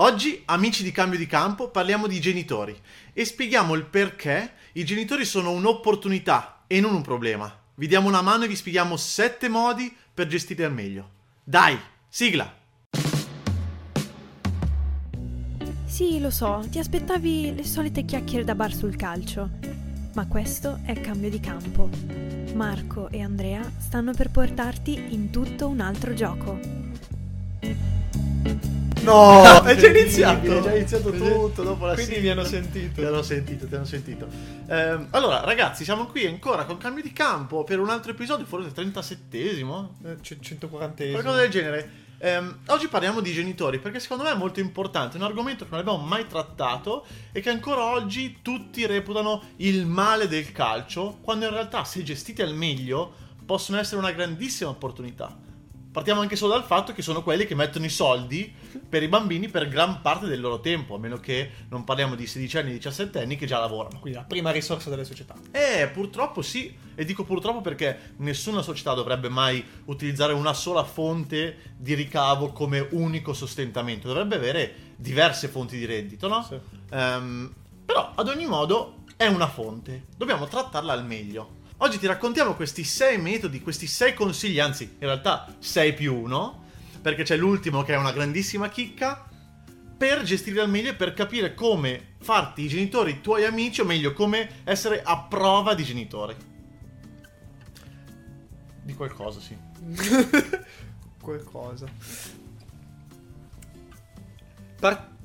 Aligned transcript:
Oggi, 0.00 0.42
amici 0.44 0.84
di 0.84 0.92
cambio 0.92 1.18
di 1.18 1.26
campo, 1.26 1.70
parliamo 1.70 2.06
di 2.06 2.20
genitori 2.20 2.76
e 3.12 3.24
spieghiamo 3.24 3.74
il 3.74 3.84
perché 3.84 4.52
i 4.74 4.84
genitori 4.84 5.24
sono 5.24 5.50
un'opportunità 5.50 6.62
e 6.68 6.78
non 6.78 6.94
un 6.94 7.02
problema. 7.02 7.52
Vi 7.74 7.88
diamo 7.88 8.06
una 8.06 8.22
mano 8.22 8.44
e 8.44 8.46
vi 8.46 8.54
spieghiamo 8.54 8.96
sette 8.96 9.48
modi 9.48 9.92
per 10.14 10.28
gestire 10.28 10.64
al 10.64 10.72
meglio. 10.72 11.10
Dai, 11.42 11.76
sigla! 12.08 12.54
Sì, 15.84 16.20
lo 16.20 16.30
so, 16.30 16.64
ti 16.70 16.78
aspettavi 16.78 17.56
le 17.56 17.64
solite 17.64 18.04
chiacchiere 18.04 18.44
da 18.44 18.54
bar 18.54 18.72
sul 18.72 18.94
calcio. 18.94 19.50
Ma 20.14 20.28
questo 20.28 20.78
è 20.84 21.00
cambio 21.00 21.28
di 21.28 21.40
campo. 21.40 21.90
Marco 22.54 23.08
e 23.08 23.20
Andrea 23.20 23.68
stanno 23.78 24.12
per 24.12 24.30
portarti 24.30 25.06
in 25.08 25.30
tutto 25.30 25.66
un 25.66 25.80
altro 25.80 26.14
gioco. 26.14 27.97
No, 29.02 29.62
è 29.64 29.76
già 29.76 29.88
iniziato. 29.88 30.58
È 30.58 30.60
già 30.62 30.74
iniziato 30.74 31.10
tutto 31.10 31.62
dopo 31.62 31.86
la 31.86 31.94
Quindi 31.94 32.14
sigla. 32.14 32.34
mi 32.34 32.38
hanno 32.40 32.48
sentito. 32.48 33.00
Ti 33.00 33.06
hanno 33.06 33.22
sentito, 33.22 33.66
ti 33.66 33.74
hanno 33.74 33.84
sentito. 33.84 34.26
Ehm, 34.68 35.08
allora, 35.10 35.40
ragazzi, 35.44 35.84
siamo 35.84 36.06
qui 36.06 36.26
ancora 36.26 36.64
con 36.64 36.76
cambio 36.78 37.02
di 37.02 37.12
campo 37.12 37.64
per 37.64 37.78
un 37.80 37.88
altro 37.90 38.10
episodio, 38.12 38.44
forse 38.44 38.70
37esimo, 38.72 39.88
Eh, 40.04 40.16
c- 40.20 40.38
140 40.40 41.04
qualcosa 41.10 41.36
del 41.40 41.50
genere. 41.50 41.90
Ehm, 42.20 42.58
oggi 42.66 42.88
parliamo 42.88 43.20
di 43.20 43.32
genitori 43.32 43.78
perché 43.78 44.00
secondo 44.00 44.24
me 44.24 44.32
è 44.32 44.34
molto 44.34 44.58
importante, 44.58 45.16
è 45.16 45.20
un 45.20 45.26
argomento 45.26 45.62
che 45.64 45.70
non 45.70 45.80
abbiamo 45.80 45.98
mai 46.04 46.26
trattato 46.26 47.06
e 47.30 47.40
che 47.40 47.48
ancora 47.48 47.84
oggi 47.84 48.38
tutti 48.42 48.84
reputano 48.86 49.42
il 49.58 49.86
male 49.86 50.26
del 50.26 50.50
calcio, 50.50 51.18
quando 51.22 51.44
in 51.44 51.52
realtà 51.52 51.84
se 51.84 52.02
gestiti 52.02 52.42
al 52.42 52.54
meglio 52.54 53.12
possono 53.46 53.78
essere 53.78 53.98
una 54.00 54.10
grandissima 54.10 54.68
opportunità. 54.70 55.46
Partiamo 55.98 56.20
anche 56.20 56.36
solo 56.36 56.52
dal 56.52 56.62
fatto 56.62 56.92
che 56.92 57.02
sono 57.02 57.24
quelli 57.24 57.44
che 57.44 57.56
mettono 57.56 57.84
i 57.84 57.88
soldi 57.88 58.54
per 58.88 59.02
i 59.02 59.08
bambini 59.08 59.48
per 59.48 59.66
gran 59.66 60.00
parte 60.00 60.26
del 60.26 60.40
loro 60.40 60.60
tempo, 60.60 60.94
a 60.94 60.98
meno 61.00 61.18
che 61.18 61.50
non 61.70 61.82
parliamo 61.82 62.14
di 62.14 62.24
16 62.24 62.58
anni 62.58 62.70
e 62.70 62.74
17 62.74 63.20
anni 63.20 63.34
che 63.34 63.46
già 63.46 63.58
lavorano. 63.58 63.98
Quindi 63.98 64.16
la 64.16 64.24
prima 64.24 64.52
risorsa 64.52 64.90
delle 64.90 65.04
società. 65.04 65.34
Eh, 65.50 65.88
purtroppo 65.92 66.40
sì, 66.40 66.72
e 66.94 67.04
dico 67.04 67.24
purtroppo 67.24 67.62
perché 67.62 68.12
nessuna 68.18 68.62
società 68.62 68.94
dovrebbe 68.94 69.28
mai 69.28 69.64
utilizzare 69.86 70.32
una 70.34 70.52
sola 70.52 70.84
fonte 70.84 71.74
di 71.76 71.94
ricavo 71.94 72.52
come 72.52 72.86
unico 72.92 73.32
sostentamento, 73.32 74.06
dovrebbe 74.06 74.36
avere 74.36 74.74
diverse 74.94 75.48
fonti 75.48 75.76
di 75.76 75.84
reddito, 75.84 76.28
no? 76.28 76.44
Sì. 76.44 76.60
Ehm, 76.90 77.52
però 77.84 78.12
ad 78.14 78.28
ogni 78.28 78.46
modo 78.46 79.02
è 79.16 79.26
una 79.26 79.48
fonte, 79.48 80.04
dobbiamo 80.16 80.46
trattarla 80.46 80.92
al 80.92 81.04
meglio. 81.04 81.56
Oggi 81.80 82.00
ti 82.00 82.08
raccontiamo 82.08 82.54
questi 82.54 82.82
sei 82.82 83.18
metodi, 83.18 83.60
questi 83.60 83.86
sei 83.86 84.12
consigli, 84.12 84.58
anzi 84.58 84.82
in 84.82 85.06
realtà 85.06 85.54
sei 85.60 85.94
più 85.94 86.12
uno, 86.12 86.64
perché 87.00 87.22
c'è 87.22 87.36
l'ultimo 87.36 87.84
che 87.84 87.94
è 87.94 87.96
una 87.96 88.10
grandissima 88.10 88.68
chicca, 88.68 89.28
per 89.96 90.22
gestire 90.22 90.60
al 90.60 90.68
meglio 90.68 90.90
e 90.90 90.94
per 90.94 91.14
capire 91.14 91.54
come 91.54 92.14
farti 92.18 92.62
i 92.62 92.68
genitori 92.68 93.12
i 93.12 93.20
tuoi 93.20 93.44
amici, 93.44 93.80
o 93.80 93.84
meglio, 93.84 94.12
come 94.12 94.62
essere 94.64 95.02
a 95.04 95.20
prova 95.20 95.74
di 95.74 95.84
genitore. 95.84 96.36
Di 98.82 98.94
qualcosa, 98.94 99.38
sì. 99.38 99.56
Qualcosa. 101.22 101.86
Par- 104.80 105.16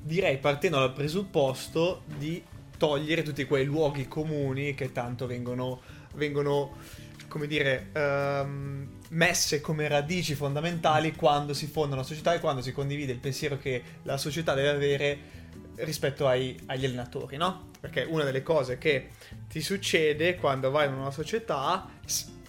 Direi 0.00 0.38
partendo 0.38 0.78
dal 0.78 0.92
presupposto 0.92 2.02
di 2.06 2.42
togliere 2.84 3.22
tutti 3.22 3.46
quei 3.46 3.64
luoghi 3.64 4.06
comuni 4.06 4.74
che 4.74 4.92
tanto 4.92 5.26
vengono, 5.26 5.80
vengono 6.16 6.76
come 7.28 7.46
dire, 7.46 7.88
ehm, 7.94 9.00
messe 9.08 9.62
come 9.62 9.88
radici 9.88 10.34
fondamentali 10.34 11.14
quando 11.14 11.54
si 11.54 11.66
fonda 11.66 11.94
una 11.94 12.04
società 12.04 12.34
e 12.34 12.40
quando 12.40 12.60
si 12.60 12.72
condivide 12.72 13.12
il 13.12 13.20
pensiero 13.20 13.56
che 13.56 13.82
la 14.02 14.18
società 14.18 14.52
deve 14.52 14.68
avere 14.68 15.18
rispetto 15.76 16.26
ai- 16.26 16.60
agli 16.66 16.84
allenatori, 16.84 17.38
no? 17.38 17.70
Perché 17.80 18.02
una 18.02 18.22
delle 18.22 18.42
cose 18.42 18.76
che 18.76 19.08
ti 19.48 19.62
succede 19.62 20.36
quando 20.36 20.70
vai 20.70 20.86
in 20.86 20.92
una 20.92 21.10
società, 21.10 21.88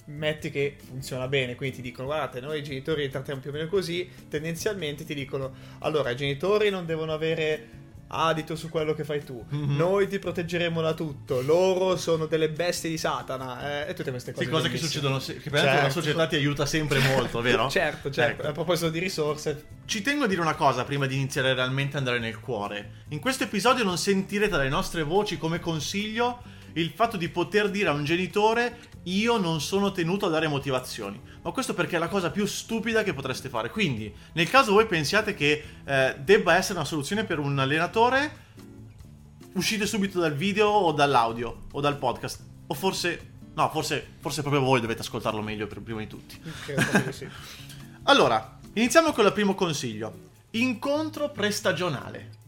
metti 0.07 0.51
che 0.51 0.75
funziona 0.85 1.29
bene, 1.29 1.55
quindi 1.55 1.77
ti 1.77 1.81
dicono 1.81 2.07
guardate, 2.07 2.41
noi 2.41 2.61
genitori 2.61 3.03
li 3.03 3.09
trattiamo 3.09 3.39
più 3.39 3.51
o 3.51 3.53
meno 3.53 3.67
così, 3.67 4.09
tendenzialmente 4.27 5.05
ti 5.05 5.15
dicono 5.15 5.53
allora 5.79 6.09
i 6.09 6.15
genitori 6.17 6.69
non 6.69 6.85
devono 6.85 7.13
avere 7.13 7.74
adito 8.07 8.55
su 8.55 8.69
quello 8.69 8.93
che 8.93 9.03
fai 9.03 9.23
tu, 9.23 9.43
Mhm. 9.49 9.75
noi 9.75 10.07
ti 10.07 10.19
proteggeremo 10.19 10.81
da 10.81 10.93
tutto, 10.93 11.41
loro 11.41 11.97
sono 11.97 12.27
delle 12.27 12.49
bestie 12.49 12.89
di 12.89 12.97
Satana, 12.97 13.85
eh, 13.85 13.89
e 13.89 13.93
tutte 13.93 14.11
queste 14.11 14.31
cose. 14.31 14.45
Sì, 14.45 14.51
cose 14.51 14.69
che 14.69 14.77
succedono, 14.77 15.17
che 15.17 15.49
peraltro 15.49 15.73
Certo. 15.75 16.01
società 16.01 16.27
ti 16.27 16.35
aiuta 16.35 16.65
sempre 16.65 16.99
molto, 16.99 17.41
vero? 17.41 17.67
Certo, 17.75 18.11
certo, 18.11 18.41
Ecco. 18.41 18.49
a 18.49 18.53
proposito 18.53 18.89
di 18.89 18.99
risorse, 18.99 19.65
Ci 19.85 20.01
tengo 20.01 20.23
a 20.23 20.27
dire 20.27 20.41
una 20.41 20.55
cosa 20.55 20.83
prima 20.83 21.05
di 21.05 21.15
iniziare 21.15 21.53
realmente 21.53 21.97
ad 21.97 22.03
andare 22.07 22.19
nel 22.19 22.39
cuore. 22.39 23.03
In 23.09 23.19
questo 23.19 23.43
episodio 23.43 23.83
non 23.83 23.97
sentirete 23.99 24.49
dalle 24.51 24.69
nostre 24.69 25.03
voci 25.03 25.37
come 25.37 25.59
consiglio 25.59 26.41
il 26.81 26.91
fatto 26.91 27.17
di 27.17 27.29
poter 27.29 27.69
dire 27.69 27.89
a 27.89 27.93
un 27.93 28.03
genitore 28.03 28.77
io 29.03 29.37
non 29.37 29.61
sono 29.61 29.91
tenuto 29.91 30.25
a 30.25 30.29
dare 30.29 30.47
motivazioni. 30.47 31.19
Ma 31.41 31.51
questo 31.51 31.73
perché 31.73 31.95
è 31.95 31.99
la 31.99 32.07
cosa 32.07 32.31
più 32.31 32.45
stupida 32.45 33.03
che 33.03 33.13
potreste 33.13 33.49
fare. 33.49 33.69
Quindi, 33.69 34.13
nel 34.33 34.49
caso 34.49 34.73
voi 34.73 34.85
pensiate 34.85 35.33
che 35.33 35.63
eh, 35.83 36.15
debba 36.19 36.55
essere 36.55 36.79
una 36.79 36.87
soluzione 36.87 37.23
per 37.23 37.39
un 37.39 37.57
allenatore, 37.59 38.43
uscite 39.53 39.85
subito 39.85 40.19
dal 40.19 40.33
video 40.33 40.69
o 40.69 40.91
dall'audio 40.91 41.65
o 41.71 41.79
dal 41.81 41.97
podcast. 41.97 42.43
O 42.67 42.73
forse... 42.73 43.33
No, 43.55 43.69
forse, 43.69 44.05
forse 44.19 44.41
proprio 44.41 44.61
voi 44.61 44.81
dovete 44.81 44.99
ascoltarlo 44.99 45.41
meglio 45.41 45.65
per 45.67 45.79
prima 45.81 45.99
di 45.99 46.07
tutti. 46.07 46.37
di 46.41 47.11
sì. 47.11 47.27
Allora, 48.07 48.59
iniziamo 48.73 49.13
con 49.13 49.25
il 49.25 49.31
primo 49.31 49.55
consiglio. 49.55 50.13
Incontro 50.51 51.29
prestagionale. 51.29 52.43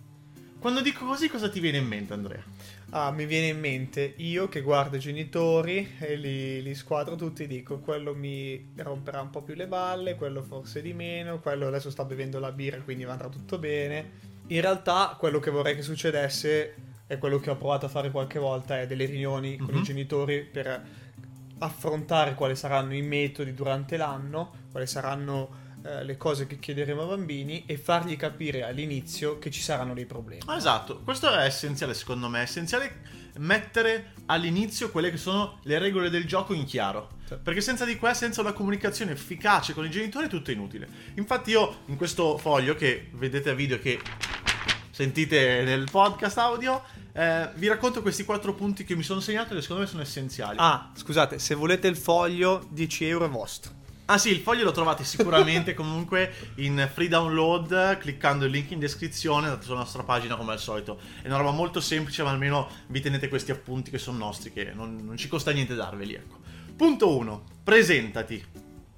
Quando 0.60 0.82
dico 0.82 1.06
così, 1.06 1.30
cosa 1.30 1.50
ti 1.50 1.60
viene 1.60 1.78
in 1.78 1.86
mente, 1.88 2.14
Andrea? 2.14 2.44
Ah, 2.90 3.12
mi 3.12 3.26
viene 3.26 3.48
in 3.48 3.60
mente 3.60 4.14
io 4.18 4.48
che 4.50 4.62
guardo 4.62 4.96
i 4.96 5.00
genitori 5.00 5.96
e 6.00 6.16
li, 6.16 6.62
li 6.64 6.74
squadro 6.74 7.16
tutti 7.16 7.44
e 7.44 7.48
dico 7.48 7.80
quello 7.80 8.16
mi 8.16 8.72
romperà 8.78 9.22
un 9.22 9.30
po' 9.30 9.42
più 9.42 9.54
le 9.56 9.68
balle, 9.68 10.16
quello 10.16 10.42
forse 10.42 10.82
di 10.82 10.94
meno, 10.94 11.40
quello 11.40 11.68
adesso 11.68 11.90
sta 11.92 12.06
bevendo 12.06 12.40
la 12.40 12.52
birra 12.52 12.80
quindi 12.82 13.04
andrà 13.04 13.28
tutto 13.30 13.60
bene. 13.60 14.26
In 14.48 14.62
realtà 14.62 15.16
quello 15.20 15.40
che 15.40 15.52
vorrei 15.52 15.76
che 15.76 15.82
succedesse 15.82 16.76
è 17.06 17.18
quello 17.18 17.40
che 17.40 17.50
ho 17.50 17.56
provato 17.58 17.86
a 17.86 17.90
fare 17.90 18.10
qualche 18.10 18.40
volta, 18.40 18.80
è 18.80 18.88
delle 18.88 19.06
riunioni 19.06 19.58
con 19.58 19.74
Mhm. 19.74 19.80
i 19.80 19.84
genitori 19.84 20.42
per 20.42 20.84
affrontare 21.60 22.34
quali 22.36 22.56
saranno 22.56 22.94
i 22.96 23.02
metodi 23.02 23.54
durante 23.54 23.98
l'anno, 23.98 24.52
quali 24.72 24.88
saranno 24.88 25.66
eh, 25.84 26.04
le 26.04 26.18
cose 26.18 26.48
che 26.48 26.60
chiederemo 26.60 27.02
ai 27.02 27.08
bambini 27.08 27.64
e 27.66 27.78
fargli 27.78 28.16
capire 28.18 28.64
all'inizio 28.64 29.40
che 29.40 29.52
ci 29.52 29.62
saranno 29.62 29.94
dei 29.94 30.06
problemi. 30.06 30.42
Ah, 30.46 30.58
esatto, 30.58 31.02
questo 31.04 31.32
è 31.32 31.46
essenziale 31.46 31.94
secondo 31.94 32.28
me, 32.28 32.40
è 32.40 32.44
essenziale 32.44 33.26
mettere 33.38 34.14
all'inizio 34.26 34.90
quelle 34.90 35.12
che 35.12 35.18
sono 35.18 35.60
le 35.64 35.80
regole 35.80 36.10
del 36.10 36.26
gioco 36.26 36.54
in 36.54 36.66
chiaro. 36.66 37.10
Sì. 37.26 37.36
Perché 37.42 37.62
senza 37.62 37.86
di 37.86 37.98
qua, 37.98 38.14
senza 38.14 38.42
una 38.42 38.54
comunicazione 38.54 39.12
efficace 39.12 39.74
con 39.74 39.86
i 39.86 39.90
genitori, 39.90 40.26
è 40.26 40.30
tutto 40.30 40.52
inutile. 40.52 40.88
Infatti 41.16 41.52
io 41.52 41.82
in 41.86 41.98
questo 41.98 42.38
foglio 42.38 42.76
che 42.76 43.10
vedete 43.14 43.50
a 43.50 43.54
video 43.54 43.80
che 43.80 44.00
sentite 44.90 45.62
nel 45.64 45.88
podcast 45.92 46.38
audio, 46.40 46.84
eh, 47.14 47.50
vi 47.56 47.68
racconto 47.68 48.02
questi 48.02 48.24
quattro 48.24 48.54
punti 48.54 48.84
che 48.84 48.96
mi 48.96 49.04
sono 49.04 49.20
segnato 49.20 49.54
e 49.54 49.56
che 49.56 49.62
secondo 49.62 49.84
me 49.84 49.88
sono 49.88 50.02
essenziali. 50.02 50.58
Ah, 50.60 50.92
scusate, 50.96 51.38
se 51.38 51.54
volete 51.54 51.88
il 51.88 51.96
foglio, 51.96 52.66
10 52.72 53.06
euro 53.06 53.26
è 53.26 53.30
vostro. 53.30 53.77
Ah 54.10 54.18
sì, 54.18 54.30
il 54.30 54.40
foglio 54.40 54.64
lo 54.64 54.72
trovate 54.72 55.04
sicuramente 55.04 55.74
comunque 55.76 56.34
in 56.56 56.90
free 56.94 57.10
download 57.10 57.98
cliccando 57.98 58.46
il 58.46 58.52
link 58.52 58.72
in 58.72 58.80
descrizione, 58.80 59.48
andate 59.48 59.66
sulla 59.66 59.80
nostra 59.80 60.04
pagina 60.04 60.38
come 60.38 60.54
al 60.54 60.60
solito. 60.60 60.98
È 61.22 61.28
una 61.28 61.36
roba 61.36 61.52
molto 61.52 61.82
semplice, 61.82 62.24
ma 62.24 62.30
almeno 62.30 62.70
vi 62.88 63.02
tenete 63.02 63.28
questi 63.28 63.52
appunti 63.52 63.92
che 63.92 63.98
sono 63.98 64.18
nostri, 64.18 64.54
che 64.54 64.72
non, 64.74 64.96
non 65.04 65.18
ci 65.18 65.28
costa 65.28 65.52
niente 65.52 65.76
darveli, 65.76 66.14
ecco. 66.14 66.38
Punto 66.78 67.18
1. 67.18 67.44
Presentati. 67.62 68.46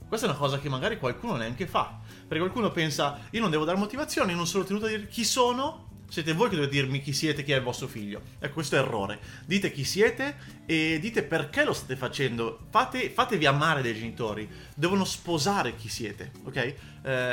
Questa 0.08 0.28
è 0.28 0.30
una 0.30 0.38
cosa 0.38 0.60
che 0.60 0.70
magari 0.70 1.00
qualcuno 1.00 1.38
neanche 1.38 1.66
fa. 1.66 2.00
Perché 2.28 2.38
qualcuno 2.38 2.70
pensa, 2.70 3.18
io 3.32 3.42
non 3.42 3.50
devo 3.50 3.66
dare 3.66 3.80
motivazioni, 3.80 4.30
io 4.30 4.38
non 4.38 4.46
sono 4.46 4.64
tenuto 4.64 4.86
a 4.86 4.90
dire 4.90 5.08
chi 5.08 5.26
sono, 5.26 5.89
siete 6.10 6.34
voi 6.34 6.50
che 6.50 6.56
dovete 6.56 6.74
dirmi 6.74 7.02
chi 7.02 7.14
siete, 7.14 7.44
chi 7.44 7.52
è 7.52 7.58
il 7.58 7.64
vostro 7.64 7.88
figlio. 7.88 8.22
Ecco, 8.40 8.56
questo 8.56 8.76
è 8.76 8.80
errore. 8.80 9.20
Dite 9.46 9.72
chi 9.72 9.84
siete 9.84 10.36
e 10.66 10.98
dite 11.00 11.24
perché 11.24 11.64
lo 11.64 11.74
state 11.74 11.96
facendo. 11.96 12.68
Fate, 12.70 13.10
fatevi 13.10 13.46
amare 13.46 13.82
dai 13.82 13.94
genitori. 13.94 14.50
Devono 14.76 15.06
sposare 15.06 15.76
chi 15.76 15.88
siete, 15.88 16.32
ok? 16.44 16.56
Eh, 16.56 16.76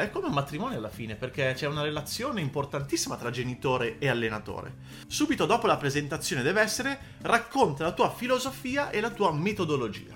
è 0.02 0.10
come 0.10 0.28
un 0.28 0.34
matrimonio 0.34 0.78
alla 0.78 0.90
fine, 0.90 1.16
perché 1.16 1.52
c'è 1.54 1.66
una 1.66 1.82
relazione 1.82 2.40
importantissima 2.40 3.16
tra 3.16 3.30
genitore 3.30 3.98
e 3.98 4.08
allenatore. 4.08 4.74
Subito 5.06 5.46
dopo 5.46 5.66
la 5.66 5.76
presentazione 5.76 6.42
deve 6.42 6.60
essere 6.60 6.98
racconta 7.22 7.84
la 7.84 7.92
tua 7.92 8.12
filosofia 8.14 8.90
e 8.90 9.00
la 9.00 9.10
tua 9.10 9.32
metodologia. 9.32 10.14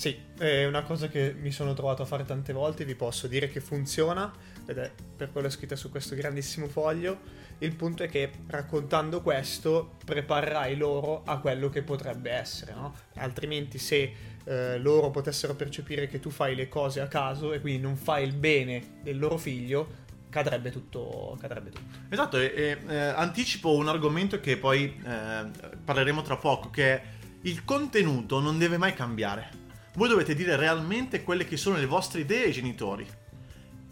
Sì, 0.00 0.16
è 0.38 0.64
una 0.64 0.82
cosa 0.82 1.08
che 1.08 1.34
mi 1.38 1.50
sono 1.52 1.74
trovato 1.74 2.00
a 2.00 2.06
fare 2.06 2.24
tante 2.24 2.54
volte, 2.54 2.86
vi 2.86 2.94
posso 2.94 3.26
dire 3.26 3.50
che 3.50 3.60
funziona, 3.60 4.32
ed 4.64 4.78
è 4.78 4.90
per 5.14 5.30
quello 5.30 5.50
scritta 5.50 5.76
su 5.76 5.90
questo 5.90 6.14
grandissimo 6.14 6.68
foglio. 6.68 7.20
Il 7.62 7.76
punto 7.76 8.02
è 8.02 8.08
che 8.08 8.30
raccontando 8.46 9.20
questo 9.20 9.96
preparerai 10.04 10.76
loro 10.76 11.22
a 11.24 11.38
quello 11.38 11.68
che 11.68 11.82
potrebbe 11.82 12.30
essere, 12.30 12.72
no? 12.72 12.94
Altrimenti 13.16 13.76
se 13.76 14.14
eh, 14.44 14.78
loro 14.78 15.10
potessero 15.10 15.54
percepire 15.54 16.06
che 16.06 16.20
tu 16.20 16.30
fai 16.30 16.54
le 16.54 16.68
cose 16.68 17.00
a 17.00 17.06
caso 17.06 17.52
e 17.52 17.60
quindi 17.60 17.82
non 17.82 17.96
fai 17.96 18.24
il 18.24 18.32
bene 18.32 19.00
del 19.02 19.18
loro 19.18 19.36
figlio, 19.36 19.88
cadrebbe 20.30 20.70
tutto. 20.70 21.36
Cadrebbe 21.38 21.68
tutto. 21.68 21.98
Esatto, 22.08 22.38
e, 22.38 22.52
e 22.54 22.78
eh, 22.88 22.96
anticipo 22.96 23.74
un 23.74 23.88
argomento 23.88 24.40
che 24.40 24.56
poi 24.56 24.98
eh, 25.04 25.50
parleremo 25.84 26.22
tra 26.22 26.36
poco, 26.36 26.70
che 26.70 26.94
è 26.94 27.02
il 27.42 27.64
contenuto 27.64 28.40
non 28.40 28.56
deve 28.56 28.78
mai 28.78 28.94
cambiare. 28.94 29.58
Voi 29.94 30.08
dovete 30.08 30.34
dire 30.34 30.56
realmente 30.56 31.22
quelle 31.22 31.44
che 31.44 31.58
sono 31.58 31.76
le 31.76 31.86
vostre 31.86 32.20
idee 32.20 32.44
ai 32.44 32.52
genitori. 32.52 33.06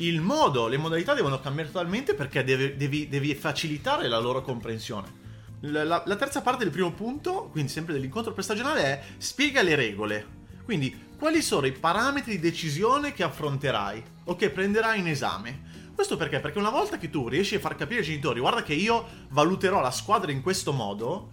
Il 0.00 0.20
modo, 0.20 0.68
le 0.68 0.76
modalità 0.76 1.12
devono 1.14 1.40
cambiare 1.40 1.72
totalmente 1.72 2.14
perché 2.14 2.44
devi, 2.44 2.76
devi, 2.76 3.08
devi 3.08 3.34
facilitare 3.34 4.06
la 4.06 4.18
loro 4.18 4.42
comprensione. 4.42 5.26
La, 5.62 5.82
la, 5.82 6.02
la, 6.06 6.16
terza 6.16 6.40
parte 6.40 6.62
del 6.62 6.72
primo 6.72 6.92
punto, 6.92 7.48
quindi 7.50 7.70
sempre 7.70 7.94
dell'incontro 7.94 8.32
prestagionale, 8.32 8.82
è 8.82 9.02
spiega 9.16 9.60
le 9.60 9.74
regole. 9.74 10.26
Quindi, 10.64 11.06
quali 11.18 11.42
sono 11.42 11.66
i 11.66 11.72
parametri 11.72 12.32
di 12.32 12.40
decisione 12.40 13.12
che 13.12 13.24
affronterai 13.24 14.04
o 14.24 14.36
che 14.36 14.50
prenderai 14.50 15.00
in 15.00 15.08
esame? 15.08 15.62
Questo 15.96 16.16
perché? 16.16 16.38
Perché 16.38 16.58
una 16.58 16.70
volta 16.70 16.96
che 16.96 17.10
tu 17.10 17.26
riesci 17.26 17.56
a 17.56 17.58
far 17.58 17.74
capire 17.74 17.98
ai 17.98 18.06
genitori, 18.06 18.38
guarda 18.38 18.62
che 18.62 18.74
io 18.74 19.04
valuterò 19.30 19.80
la 19.80 19.90
squadra 19.90 20.30
in 20.30 20.42
questo 20.42 20.72
modo, 20.72 21.32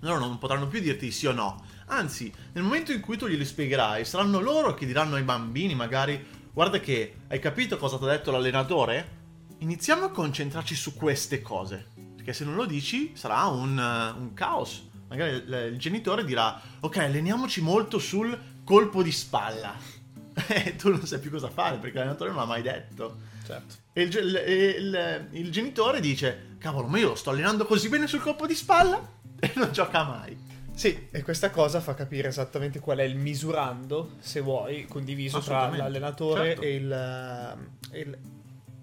loro 0.00 0.18
non 0.18 0.36
potranno 0.36 0.68
più 0.68 0.80
dirti 0.80 1.10
sì 1.10 1.26
o 1.26 1.32
no. 1.32 1.64
Anzi, 1.86 2.30
nel 2.52 2.64
momento 2.64 2.92
in 2.92 3.00
cui 3.00 3.16
tu 3.16 3.26
glieli 3.26 3.46
spiegherai, 3.46 4.04
saranno 4.04 4.40
loro 4.40 4.74
che 4.74 4.84
diranno 4.84 5.14
ai 5.14 5.22
bambini 5.22 5.74
magari, 5.74 6.22
guarda 6.56 6.80
che 6.80 7.16
hai 7.28 7.38
capito 7.38 7.76
cosa 7.76 7.98
ti 7.98 8.04
ha 8.04 8.06
detto 8.06 8.30
l'allenatore? 8.30 9.24
Iniziamo 9.58 10.06
a 10.06 10.10
concentrarci 10.10 10.74
su 10.74 10.94
queste 10.94 11.42
cose, 11.42 11.88
perché 12.14 12.32
se 12.32 12.46
non 12.46 12.54
lo 12.54 12.64
dici 12.64 13.12
sarà 13.14 13.44
un, 13.44 13.76
uh, 13.76 14.18
un 14.18 14.32
caos. 14.32 14.88
Magari 15.08 15.32
il, 15.34 15.70
il 15.72 15.78
genitore 15.78 16.24
dirà, 16.24 16.58
ok, 16.80 16.96
alleniamoci 16.96 17.60
molto 17.60 17.98
sul 17.98 18.38
colpo 18.64 19.02
di 19.02 19.12
spalla. 19.12 19.76
E 20.48 20.76
tu 20.76 20.90
non 20.90 21.06
sai 21.06 21.18
più 21.18 21.30
cosa 21.30 21.50
fare 21.50 21.76
perché 21.76 21.98
l'allenatore 21.98 22.30
non 22.30 22.38
l'ha 22.38 22.46
mai 22.46 22.62
detto. 22.62 23.16
Certo. 23.46 23.74
E 23.92 24.02
il, 24.02 24.16
il, 24.16 24.42
il, 24.76 25.28
il, 25.32 25.50
genitore 25.50 26.00
dice: 26.00 26.56
Cavolo, 26.58 26.86
ma 26.86 26.98
io 26.98 27.08
lo 27.08 27.14
sto 27.14 27.30
allenando 27.30 27.66
così 27.66 27.88
bene 27.90 28.06
sul 28.06 28.20
colpo 28.20 28.46
di 28.46 28.54
spalla 28.54 28.98
e 29.38 29.52
non 29.56 29.72
gioca 29.72 30.04
mai. 30.04 30.36
Sì, 30.76 31.08
e 31.10 31.22
questa 31.22 31.48
cosa 31.48 31.80
fa 31.80 31.94
capire 31.94 32.28
esattamente 32.28 32.80
qual 32.80 32.98
è 32.98 33.02
il 33.02 33.16
misurando, 33.16 34.16
se 34.18 34.40
vuoi, 34.40 34.84
condiviso 34.84 35.38
tra 35.40 35.74
l'allenatore 35.74 36.48
certo. 36.48 36.62
e, 36.62 36.74
il, 36.74 38.18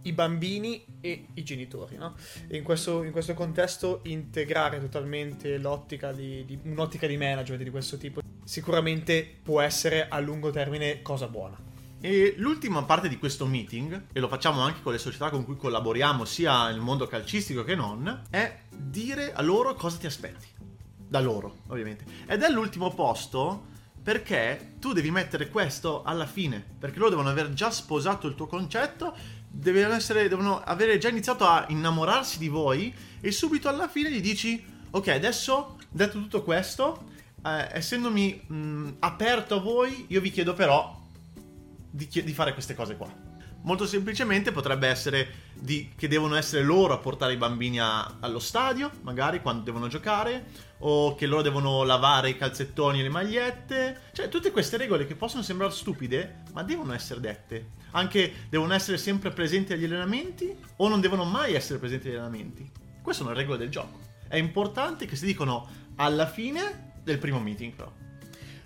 i 0.01 0.11
bambini 0.11 0.83
e 0.99 1.27
i 1.35 1.43
genitori. 1.43 1.95
No? 1.95 2.15
E 2.47 2.57
in 2.57 2.63
questo, 2.63 3.03
in 3.03 3.11
questo, 3.11 3.35
contesto 3.35 3.99
integrare 4.05 4.79
totalmente 4.79 5.59
l'ottica 5.59 6.11
di, 6.11 6.43
di, 6.45 6.59
un'ottica 6.63 7.05
di 7.05 7.15
management 7.15 7.61
di 7.61 7.69
questo 7.69 7.97
tipo 7.97 8.21
sicuramente 8.43 9.39
può 9.43 9.61
essere 9.61 10.07
a 10.09 10.17
lungo 10.17 10.49
termine 10.49 11.03
cosa 11.03 11.27
buona. 11.27 11.57
E 12.01 12.33
l'ultima 12.37 12.83
parte 12.83 13.07
di 13.07 13.19
questo 13.19 13.45
meeting, 13.45 14.07
e 14.11 14.19
lo 14.19 14.27
facciamo 14.27 14.61
anche 14.61 14.81
con 14.81 14.93
le 14.93 14.97
società 14.97 15.29
con 15.29 15.45
cui 15.45 15.55
collaboriamo, 15.55 16.25
sia 16.25 16.69
nel 16.69 16.81
mondo 16.81 17.05
calcistico 17.05 17.63
che 17.63 17.75
non, 17.75 18.23
è 18.31 18.61
dire 18.69 19.31
a 19.31 19.41
loro 19.43 19.75
cosa 19.75 19.97
ti 19.97 20.07
aspetti. 20.07 20.47
Da 21.13 21.19
loro, 21.19 21.57
ovviamente. 21.67 22.05
Ed 22.25 22.41
è 22.41 22.49
l'ultimo 22.49 22.91
posto 22.91 23.65
perché 24.01 24.77
tu 24.79 24.93
devi 24.93 25.11
mettere 25.11 25.47
questo 25.47 26.01
alla 26.01 26.25
fine, 26.25 26.65
perché 26.79 26.97
loro 26.97 27.11
devono 27.11 27.29
aver 27.29 27.53
già 27.53 27.69
sposato 27.69 28.25
il 28.25 28.33
tuo 28.33 28.47
concetto, 28.47 29.15
devono, 29.47 29.93
essere, 29.93 30.27
devono 30.27 30.59
avere 30.63 30.97
già 30.97 31.09
iniziato 31.09 31.45
a 31.45 31.67
innamorarsi 31.69 32.39
di 32.39 32.47
voi 32.47 32.91
e 33.21 33.31
subito 33.31 33.69
alla 33.69 33.87
fine 33.87 34.11
gli 34.11 34.21
dici, 34.21 34.65
ok, 34.89 35.07
adesso, 35.09 35.77
detto 35.87 36.13
tutto 36.13 36.41
questo, 36.41 37.03
eh, 37.45 37.69
essendomi 37.73 38.45
mh, 38.47 38.89
aperto 38.97 39.57
a 39.57 39.59
voi, 39.59 40.05
io 40.09 40.19
vi 40.19 40.31
chiedo 40.31 40.55
però 40.55 40.99
di, 41.91 42.09
di 42.11 42.33
fare 42.33 42.53
queste 42.53 42.73
cose 42.73 42.97
qua. 42.97 43.31
Molto 43.65 43.85
semplicemente 43.85 44.51
potrebbe 44.51 44.87
essere 44.87 45.51
di, 45.53 45.91
che 45.95 46.09
devono 46.09 46.35
essere 46.35 46.63
loro 46.63 46.93
a 46.93 46.97
portare 46.97 47.33
i 47.33 47.37
bambini 47.37 47.79
a, 47.79 48.17
allo 48.19 48.39
stadio, 48.39 48.89
magari 49.03 49.41
quando 49.41 49.63
devono 49.63 49.87
giocare, 49.87 50.71
o 50.85 51.15
che 51.15 51.25
loro 51.27 51.41
devono 51.41 51.83
lavare 51.83 52.29
i 52.29 52.37
calzettoni 52.37 52.99
e 52.99 53.03
le 53.03 53.09
magliette. 53.09 54.01
Cioè, 54.11 54.29
tutte 54.29 54.51
queste 54.51 54.77
regole 54.77 55.05
che 55.05 55.15
possono 55.15 55.43
sembrare 55.43 55.71
stupide, 55.71 56.43
ma 56.53 56.63
devono 56.63 56.93
essere 56.93 57.19
dette. 57.19 57.71
Anche 57.91 58.47
devono 58.49 58.73
essere 58.73 58.97
sempre 58.97 59.31
presenti 59.31 59.73
agli 59.73 59.85
allenamenti, 59.85 60.55
o 60.77 60.87
non 60.87 61.01
devono 61.01 61.23
mai 61.23 61.53
essere 61.53 61.79
presenti 61.79 62.07
agli 62.07 62.15
allenamenti. 62.15 62.69
Queste 63.01 63.21
sono 63.21 63.33
le 63.33 63.41
regole 63.41 63.59
del 63.59 63.69
gioco. 63.69 63.99
È 64.27 64.37
importante 64.37 65.05
che 65.05 65.15
si 65.15 65.25
dicono 65.25 65.67
alla 65.95 66.27
fine 66.27 66.93
del 67.03 67.17
primo 67.17 67.39
meeting, 67.39 67.73
però. 67.73 67.91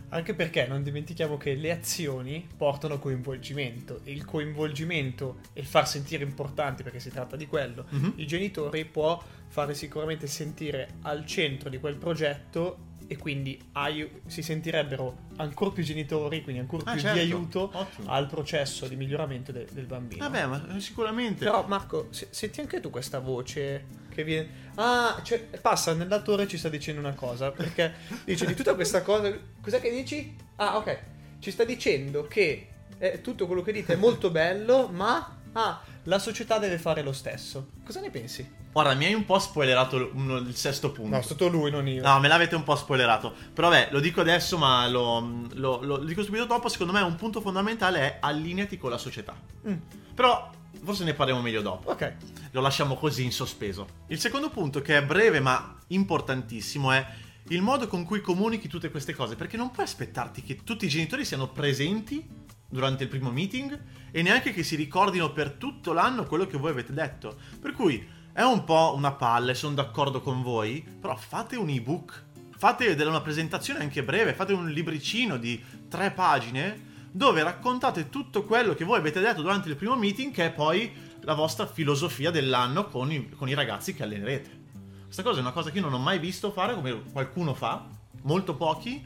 Anche 0.10 0.34
perché 0.34 0.68
non 0.68 0.84
dimentichiamo 0.84 1.38
che 1.38 1.54
le 1.56 1.72
azioni 1.72 2.48
portano 2.56 2.98
coinvolgimento 2.98 4.02
e 4.04 4.12
il 4.12 4.24
coinvolgimento 4.24 5.40
e 5.54 5.62
il 5.62 5.66
far 5.66 5.88
sentire 5.88 6.24
importanti, 6.24 6.84
perché 6.84 7.00
si 7.00 7.10
tratta 7.10 7.36
di 7.36 7.46
quello, 7.46 7.86
mm-hmm. 7.94 8.12
i 8.16 8.26
genitori 8.26 8.86
può 8.86 9.22
fare 9.48 9.74
sicuramente 9.74 10.28
sentire 10.28 10.96
al 11.02 11.26
centro 11.26 11.70
di 11.70 11.80
quel 11.80 11.96
progetto 11.96 12.86
e 13.08 13.18
quindi 13.18 13.60
ai- 13.74 14.10
si 14.28 14.42
sentirebbero 14.42 15.26
ancora 15.38 15.72
più 15.72 15.84
genitori, 15.84 16.44
quindi 16.44 16.62
ancora 16.62 16.84
ah, 16.86 16.92
più 16.92 17.02
certo. 17.02 17.18
di 17.18 17.24
aiuto 17.24 17.72
Ottimo. 17.74 18.12
al 18.12 18.28
processo 18.28 18.88
di 18.88 18.96
miglioramento 18.96 19.52
de- 19.52 19.68
del 19.72 19.86
bambino. 19.86 20.28
Vabbè, 20.30 20.46
ma 20.46 20.80
sicuramente. 20.80 21.46
Però 21.46 21.66
Marco, 21.68 22.08
se- 22.12 22.28
senti 22.32 22.60
anche 22.60 22.80
tu 22.80 22.90
questa 22.90 23.20
voce 23.20 23.86
che 24.18 24.24
viene... 24.24 24.66
Ah, 24.76 25.22
cioè, 25.24 25.40
passa 25.62 25.94
nell'attore 25.94 26.44
e 26.44 26.48
ci 26.48 26.58
sta 26.58 26.70
dicendo 26.70 27.00
una 27.00 27.14
cosa, 27.14 27.52
perché 27.52 27.94
dice 28.26 28.48
di 28.48 28.56
tutta 28.56 28.74
questa 28.74 29.04
cosa... 29.04 29.32
Cos'è 29.62 29.80
che 29.80 29.92
dici? 29.92 30.36
Ah, 30.56 30.78
ok. 30.78 31.00
Ci 31.38 31.52
sta 31.52 31.64
dicendo 31.64 32.26
che 32.26 32.68
eh, 32.98 33.22
tutto 33.22 33.46
quello 33.46 33.62
che 33.62 33.72
dite 33.72 33.94
è 33.94 33.96
molto 33.98 34.32
bello, 34.32 34.88
ma... 34.92 35.36
Ah, 35.54 35.82
la 36.04 36.20
società 36.20 36.60
deve 36.60 36.78
fare 36.78 37.02
lo 37.02 37.14
stesso. 37.14 37.70
Cosa 37.84 38.00
ne 38.00 38.12
pensi? 38.12 38.48
Guarda, 38.72 38.94
mi 38.94 39.06
hai 39.06 39.14
un 39.14 39.26
po' 39.26 39.40
spoilerato 39.40 39.98
il 39.98 40.56
sesto 40.56 40.92
punto. 40.92 41.16
No, 41.16 41.20
è 41.20 41.24
stato 41.24 41.48
lui, 41.48 41.72
non 41.72 41.88
io. 41.88 42.04
No, 42.04 42.20
me 42.20 42.28
l'avete 42.28 42.56
un 42.56 42.64
po' 42.64 42.76
spoilerato. 42.76 43.34
Però 43.54 43.70
vabbè, 43.70 43.90
lo 43.92 44.00
dico 44.00 44.22
adesso, 44.22 44.58
ma 44.58 44.88
lo, 44.88 45.48
lo, 45.54 45.80
lo, 45.82 45.98
lo 45.98 45.98
dico 46.04 46.22
subito 46.22 46.46
dopo. 46.46 46.70
Secondo 46.70 46.94
me 46.94 47.02
un 47.02 47.16
punto 47.16 47.42
fondamentale 47.42 48.00
è 48.00 48.18
allineati 48.20 48.78
con 48.78 48.92
la 48.92 49.00
società. 49.00 49.36
Mm. 49.68 49.78
Però 50.14 50.52
forse 50.84 51.04
ne 51.04 51.14
parliamo 51.14 51.42
meglio 51.42 51.62
dopo. 51.62 51.92
Ok. 51.92 52.16
Lo 52.52 52.62
lasciamo 52.62 52.96
così 52.96 53.24
in 53.24 53.32
sospeso. 53.32 53.88
Il 54.08 54.20
secondo 54.20 54.50
punto, 54.50 54.82
che 54.82 54.98
è 54.98 55.04
breve 55.04 55.40
ma 55.40 55.78
importantissimo, 55.88 56.92
è 56.92 57.06
il 57.50 57.62
modo 57.62 57.88
con 57.88 58.04
cui 58.04 58.22
comunichi 58.22 58.68
tutte 58.68 58.90
queste 58.90 59.14
cose. 59.14 59.36
Perché 59.36 59.58
non 59.58 59.72
puoi 59.72 59.86
aspettarti 59.86 60.42
che 60.42 60.64
tutti 60.64 60.86
i 60.86 60.90
genitori 60.90 61.26
siano 61.26 61.50
presenti 61.50 62.46
durante 62.70 63.04
il 63.04 63.10
primo 63.10 63.32
meeting 63.32 63.80
e 64.12 64.22
neanche 64.22 64.52
che 64.52 64.64
si 64.64 64.76
ricordino 64.76 65.32
per 65.32 65.52
tutto 65.52 65.94
l'anno 65.94 66.26
quello 66.26 66.48
che 66.48 66.58
voi 66.58 66.72
avete 66.72 66.94
detto. 66.94 67.38
Per 67.60 67.72
cui 67.72 68.06
è 68.34 68.42
un 68.42 68.64
po' 68.64 68.94
una 68.96 69.14
palla 69.14 69.54
sono 69.54 69.76
d'accordo 69.76 70.22
con 70.22 70.42
voi, 70.42 70.82
però 70.82 71.16
fate 71.16 71.56
un 71.56 71.70
ebook, 71.70 72.26
fate 72.56 72.92
una 72.92 73.22
presentazione 73.22 73.80
anche 73.80 74.04
breve, 74.04 74.34
fate 74.34 74.54
un 74.54 74.70
libricino 74.70 75.38
di 75.38 75.64
tre 75.88 76.12
pagine 76.12 76.96
dove 77.12 77.44
raccontate 77.44 78.10
tutto 78.10 78.44
quello 78.44 78.74
che 78.74 78.84
voi 78.84 79.00
avete 79.00 79.20
detto 79.20 79.42
durante 79.42 79.70
il 79.70 79.76
primo 79.76 79.96
meeting, 79.96 80.34
che 80.34 80.46
è 80.46 80.52
poi 80.52 80.92
la 81.22 81.34
vostra 81.34 81.66
filosofia 81.68 82.32
dell'anno 82.32 82.88
con 82.88 83.12
i, 83.12 83.30
con 83.30 83.50
i 83.50 83.54
ragazzi 83.54 83.94
che 83.94 84.04
allenerete. 84.04 84.66
Questa 85.04 85.24
cosa 85.24 85.40
è 85.40 85.42
una 85.42 85.52
cosa 85.52 85.72
che 85.72 85.78
io 85.78 85.84
non 85.84 85.94
ho 85.94 86.00
mai 86.00 86.20
visto 86.20 86.52
fare, 86.52 86.76
come 86.76 87.04
qualcuno 87.12 87.54
fa, 87.54 87.88
molto 88.24 88.56
pochi, 88.56 89.04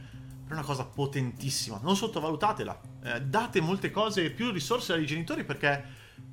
è 0.48 0.52
una 0.52 0.64
cosa 0.64 0.84
potentissima, 0.84 1.80
non 1.82 1.96
sottovalutatela. 1.96 2.82
Eh, 3.04 3.22
date 3.22 3.62
molte 3.62 3.92
cose, 3.92 4.32
più 4.32 4.52
risorse 4.52 4.94
ai 4.94 5.06
genitori 5.06 5.44
perché, 5.44 5.84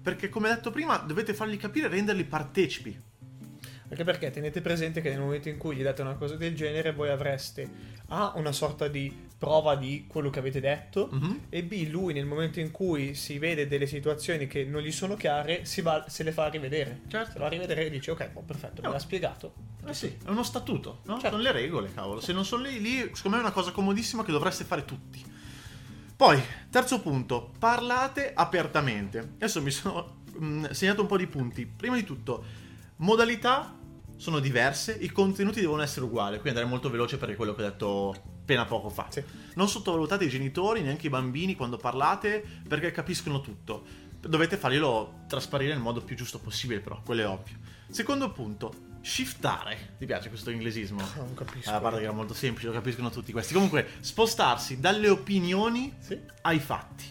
perché, 0.03 0.29
come 0.29 0.49
detto 0.49 0.71
prima, 0.71 0.97
dovete 0.97 1.35
fargli 1.35 1.57
capire 1.57 1.87
e 1.87 1.91
renderli 1.91 2.25
partecipi. 2.25 3.01
Anche 3.91 4.05
perché 4.05 4.31
tenete 4.31 4.61
presente 4.61 5.01
che 5.01 5.09
nel 5.11 5.21
momento 5.21 5.49
in 5.49 5.57
cui 5.57 5.77
gli 5.77 5.83
date 5.83 6.03
una 6.03 6.15
cosa 6.15 6.37
del 6.37 6.55
genere, 6.55 6.93
voi 6.93 7.09
avreste 7.09 7.97
A 8.09 8.33
una 8.37 8.53
sorta 8.53 8.89
di 8.89 9.27
prova 9.39 9.77
di 9.77 10.07
quello 10.09 10.31
che 10.31 10.41
avete 10.41 10.61
detto, 10.61 11.09
mm-hmm. 11.15 11.37
e 11.49 11.63
B 11.63 11.87
lui 11.89 12.13
nel 12.13 12.27
momento 12.27 12.59
in 12.59 12.73
cui 12.73 13.15
si 13.15 13.39
vede 13.39 13.69
delle 13.69 13.87
situazioni 13.87 14.49
che 14.49 14.65
non 14.65 14.83
gli 14.83 14.91
sono 14.91 15.15
chiare, 15.15 15.63
va, 15.83 16.05
se 16.09 16.23
le 16.25 16.33
fa 16.33 16.49
rivedere. 16.49 17.03
Certo. 17.07 17.33
Se 17.33 17.39
va 17.39 17.47
a 17.47 17.49
rivedere 17.49 17.87
e 17.87 17.91
dice 17.91 18.11
ok, 18.11 18.31
oh, 18.35 18.43
perfetto, 18.43 18.83
me 18.83 18.89
l'ha 18.89 18.99
spiegato. 18.99 19.55
Eh 19.87 19.95
sì, 19.95 20.17
è 20.25 20.29
uno 20.29 20.43
statuto, 20.43 21.01
no? 21.05 21.15
Certo. 21.15 21.31
Sono 21.37 21.43
le 21.43 21.53
regole, 21.53 21.93
cavolo. 21.95 22.21
Se 22.21 22.33
non 22.33 22.45
sono 22.45 22.65
lì, 22.65 22.81
lì, 22.81 22.99
secondo 23.15 23.37
me 23.37 23.43
è 23.43 23.47
una 23.47 23.53
cosa 23.53 23.71
comodissima 23.71 24.25
che 24.25 24.33
dovreste 24.33 24.65
fare 24.65 24.85
tutti. 24.85 25.25
Poi, 26.17 26.43
terzo 26.69 27.01
punto, 27.01 27.53
parlate 27.61 28.33
apertamente. 28.35 29.19
Adesso 29.21 29.63
mi 29.63 29.71
sono 29.71 30.23
mh, 30.33 30.47
mm, 30.47 30.65
segnato 30.71 31.03
un 31.03 31.07
po' 31.07 31.17
di 31.17 31.29
punti. 31.29 31.65
Prima 31.65 31.95
di 31.95 32.03
tutto, 32.03 32.45
modalità 32.97 33.78
sono 34.19 34.41
diverse, 34.41 34.97
i 35.01 35.11
contenuti 35.11 35.61
devono 35.61 35.81
essere 35.81 36.05
uguali, 36.05 36.33
quindi 36.33 36.51
andare 36.51 36.67
molto 36.67 36.91
veloce 36.91 37.17
per 37.19 37.35
quello 37.37 37.55
che 37.55 37.63
ho 37.63 37.65
detto 37.65 38.11
appena 38.43 38.65
poco 38.65 38.91
fa. 38.91 39.07
Sì. 39.11 39.23
Non 39.55 39.69
sottovalutate 39.69 40.25
i 40.25 40.29
genitori, 40.29 40.83
neanche 40.83 41.07
i 41.07 41.11
bambini 41.11 41.55
quando 41.55 41.77
parlate, 41.77 42.45
perché 42.67 42.91
capiscono 42.91 43.41
tutto. 43.41 43.85
Dovete 44.21 44.57
farglielo 44.57 45.21
trasparire 45.29 45.73
nel 45.73 45.81
modo 45.81 46.01
più 46.03 46.17
giusto 46.17 46.41
possibile, 46.41 46.81
però, 46.81 47.01
quello 47.05 47.23
è 47.23 47.29
ovvio. 47.29 47.57
Secondo 47.89 48.33
punto, 48.33 48.75
shiftare. 49.03 49.95
Ti 49.99 50.05
piace 50.05 50.29
questo 50.29 50.51
inglesismo? 50.51 51.01
Non 51.17 51.35
capisco. 51.35 51.71
Ah, 51.71 51.77
a 51.77 51.81
parte 51.81 51.99
che 51.99 52.05
era 52.05 52.13
molto 52.13 52.35
semplice, 52.35 52.67
lo 52.67 52.73
capiscono 52.73 53.11
tutti 53.11 53.31
questi. 53.31 53.55
Comunque, 53.55 53.87
spostarsi 54.01 54.81
dalle 54.81 55.09
opinioni 55.09 55.95
Sì. 56.01 56.19
ai 56.43 56.59
fatti. 56.59 57.05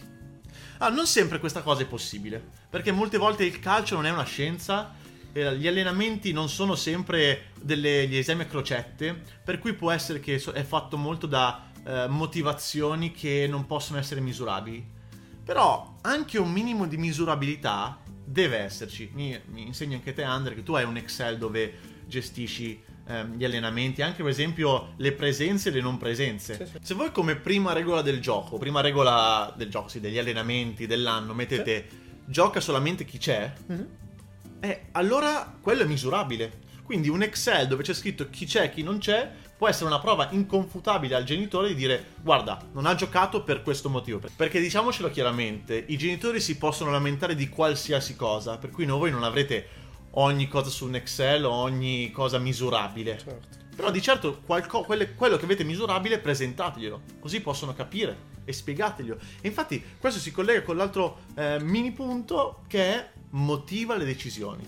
Ah, 0.79 0.89
non 0.89 1.07
sempre 1.07 1.39
questa 1.39 1.61
cosa 1.61 1.83
è 1.83 1.85
possibile, 1.87 2.43
perché 2.69 2.91
molte 2.91 3.17
volte 3.17 3.45
il 3.45 3.59
calcio 3.59 3.95
non 3.95 4.05
è 4.05 4.11
una 4.11 4.25
scienza, 4.25 4.93
eh, 5.37 5.57
gli 5.57 5.67
allenamenti 5.67 6.31
non 6.31 6.49
sono 6.49 6.75
sempre 6.75 7.51
degli 7.61 8.15
esami 8.15 8.41
a 8.43 8.45
crocette, 8.45 9.21
per 9.43 9.59
cui 9.59 9.73
può 9.73 9.91
essere 9.91 10.19
che 10.19 10.41
è 10.53 10.63
fatto 10.63 10.97
molto 10.97 11.27
da 11.27 11.69
eh, 11.85 12.07
motivazioni 12.07 13.11
che 13.11 13.47
non 13.49 13.65
possono 13.65 13.99
essere 13.99 14.19
misurabili. 14.21 14.95
Però 15.43 15.97
anche 16.01 16.37
un 16.39 16.51
minimo 16.51 16.87
di 16.87 16.97
misurabilità 16.97 17.99
deve 18.25 18.57
esserci. 18.57 19.09
Mi, 19.13 19.39
mi 19.45 19.65
insegni 19.67 19.93
anche 19.93 20.13
te, 20.13 20.23
Andre, 20.23 20.55
che 20.55 20.63
tu 20.63 20.73
hai 20.73 20.83
un 20.83 20.97
Excel 20.97 21.37
dove 21.37 21.95
gestisci 22.05 22.83
ehm, 23.07 23.35
gli 23.37 23.45
allenamenti, 23.45 24.01
anche 24.01 24.21
per 24.23 24.31
esempio 24.31 24.93
le 24.97 25.13
presenze 25.13 25.69
e 25.69 25.71
le 25.71 25.81
non 25.81 25.97
presenze. 25.97 26.57
Sì, 26.57 26.65
sì. 26.65 26.77
Se 26.81 26.93
voi 26.93 27.11
come 27.11 27.35
prima 27.35 27.71
regola 27.71 28.01
del 28.01 28.19
gioco, 28.19 28.57
prima 28.57 28.81
regola 28.81 29.53
del 29.55 29.69
gioco, 29.69 29.87
sì, 29.87 30.01
degli 30.01 30.17
allenamenti 30.17 30.85
dell'anno, 30.85 31.33
mettete 31.33 31.87
gioca 32.25 32.59
solamente 32.59 33.05
chi 33.05 33.17
c'è, 33.17 33.53
Mhm. 33.67 33.87
Eh, 34.59 34.87
allora 34.91 35.55
quello 35.61 35.83
è 35.83 35.85
misurabile. 35.85 36.65
Quindi 36.83 37.09
un 37.09 37.21
Excel 37.21 37.67
dove 37.67 37.83
c'è 37.83 37.93
scritto 37.93 38.29
chi 38.29 38.45
c'è 38.45 38.63
e 38.63 38.69
chi 38.69 38.81
non 38.81 38.99
c'è 38.99 39.29
può 39.57 39.67
essere 39.67 39.87
una 39.87 39.99
prova 39.99 40.29
inconfutabile 40.31 41.15
al 41.15 41.23
genitore 41.23 41.69
di 41.69 41.75
dire 41.75 42.13
guarda, 42.21 42.61
non 42.73 42.85
ha 42.85 42.95
giocato 42.95 43.43
per 43.43 43.61
questo 43.61 43.89
motivo. 43.89 44.21
Perché 44.35 44.61
diciamocelo 44.61 45.09
chiaramente, 45.09 45.83
i 45.87 45.97
genitori 45.97 46.39
si 46.39 46.57
possono 46.57 46.91
lamentare 46.91 47.35
di 47.35 47.49
qualsiasi 47.49 48.15
cosa, 48.15 48.57
per 48.57 48.69
cui 48.69 48.85
no, 48.85 48.97
voi 48.97 49.11
non 49.11 49.23
avrete 49.23 49.67
ogni 50.11 50.47
cosa 50.47 50.69
su 50.69 50.85
un 50.85 50.95
Excel 50.95 51.45
o 51.45 51.51
ogni 51.51 52.11
cosa 52.11 52.37
misurabile. 52.37 53.17
Certo. 53.17 53.65
Però 53.75 53.91
di 53.91 54.01
certo 54.01 54.41
qualco- 54.45 54.81
quelle- 54.81 55.13
quello 55.13 55.37
che 55.37 55.45
avete 55.45 55.63
misurabile 55.63 56.19
presentateglielo, 56.19 57.01
così 57.19 57.41
possono 57.41 57.73
capire 57.73 58.35
e 58.43 58.53
spiegateglielo. 58.53 59.17
E 59.41 59.47
infatti 59.47 59.83
questo 59.99 60.19
si 60.19 60.31
collega 60.31 60.63
con 60.63 60.77
l'altro 60.77 61.19
eh, 61.35 61.59
mini 61.59 61.91
punto 61.91 62.63
che 62.67 62.93
è 62.93 63.09
motiva 63.31 63.95
le 63.97 64.05
decisioni. 64.05 64.65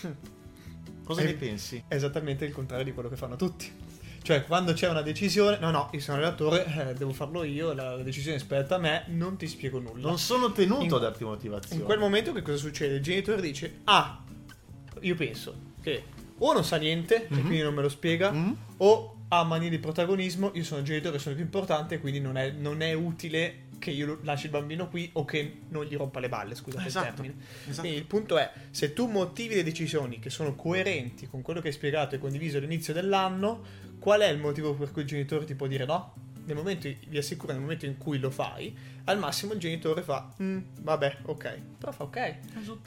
Cosa 1.04 1.20
Eh, 1.20 1.24
ne 1.24 1.34
pensi? 1.34 1.84
È 1.86 1.94
esattamente 1.94 2.44
il 2.44 2.52
contrario 2.52 2.84
di 2.84 2.92
quello 2.92 3.08
che 3.08 3.16
fanno 3.16 3.36
tutti. 3.36 3.70
Cioè, 4.22 4.46
quando 4.46 4.72
c'è 4.72 4.88
una 4.88 5.02
decisione, 5.02 5.58
no, 5.58 5.70
no, 5.70 5.90
io 5.92 6.00
sono 6.00 6.16
relatore, 6.16 6.64
eh, 6.90 6.94
devo 6.94 7.12
farlo 7.12 7.44
io, 7.44 7.74
la, 7.74 7.94
la 7.96 8.02
decisione 8.02 8.38
spetta 8.38 8.76
a 8.76 8.78
me, 8.78 9.04
non 9.08 9.36
ti 9.36 9.46
spiego 9.46 9.78
nulla. 9.80 10.08
Non 10.08 10.18
sono 10.18 10.50
tenuto 10.50 10.82
In- 10.82 10.92
a 10.94 10.98
darti 10.98 11.24
motivazione. 11.24 11.80
In 11.80 11.84
quel 11.86 11.98
momento 11.98 12.32
che 12.32 12.40
cosa 12.40 12.56
succede? 12.56 12.94
Il 12.94 13.02
genitore 13.02 13.42
dice, 13.42 13.80
ah, 13.84 14.24
io 15.00 15.14
penso 15.14 15.54
che 15.82 16.04
o 16.38 16.52
non 16.54 16.64
sa 16.64 16.76
niente 16.78 17.26
e 17.26 17.34
Mhm. 17.34 17.40
quindi 17.40 17.60
non 17.60 17.74
me 17.74 17.82
lo 17.82 17.90
spiega, 17.90 18.32
Mm? 18.32 18.52
o 18.78 19.23
ha 19.38 19.44
manie 19.44 19.68
di 19.70 19.78
protagonismo, 19.78 20.50
io 20.54 20.64
sono 20.64 20.80
il 20.80 20.86
genitore, 20.86 21.18
sono 21.18 21.30
il 21.30 21.36
più 21.36 21.44
importante, 21.44 21.98
quindi 22.00 22.20
non 22.20 22.36
è, 22.36 22.50
non 22.50 22.80
è 22.82 22.92
utile 22.92 23.62
che 23.78 23.90
io 23.90 24.18
lasci 24.22 24.46
il 24.46 24.52
bambino 24.52 24.88
qui 24.88 25.10
o 25.14 25.24
che 25.24 25.60
non 25.68 25.84
gli 25.84 25.94
rompa 25.96 26.18
le 26.20 26.28
balle, 26.28 26.54
scusate 26.54 26.86
Esatto, 26.86 27.06
il 27.08 27.14
termine. 27.14 27.34
esatto. 27.68 27.80
Quindi 27.80 27.98
il 27.98 28.06
punto 28.06 28.38
è, 28.38 28.50
se 28.70 28.92
tu 28.94 29.06
motivi 29.06 29.54
le 29.56 29.62
decisioni 29.62 30.18
che 30.20 30.30
sono 30.30 30.54
coerenti 30.54 31.26
con 31.28 31.42
quello 31.42 31.60
che 31.60 31.68
hai 31.68 31.72
spiegato 31.74 32.14
e 32.14 32.18
condiviso 32.18 32.56
all'inizio 32.58 32.92
dell'anno, 32.94 33.62
qual 33.98 34.20
è 34.20 34.28
il 34.28 34.38
motivo 34.38 34.74
per 34.74 34.90
cui 34.90 35.02
il 35.02 35.08
genitore 35.08 35.44
ti 35.44 35.54
può 35.54 35.66
dire 35.66 35.84
no? 35.84 36.14
Nel 36.46 36.56
momento, 36.56 36.88
vi 37.08 37.16
assicuro, 37.18 37.52
nel 37.52 37.60
momento 37.62 37.86
in 37.86 37.96
cui 37.98 38.18
lo 38.18 38.30
fai, 38.30 38.74
al 39.04 39.18
massimo 39.18 39.52
il 39.54 39.58
genitore 39.58 40.02
fa, 40.02 40.30
"Mm, 40.42 40.58
vabbè, 40.80 41.18
ok, 41.22 41.58
però 41.78 41.90
fa 41.92 42.04
ok, 42.04 42.36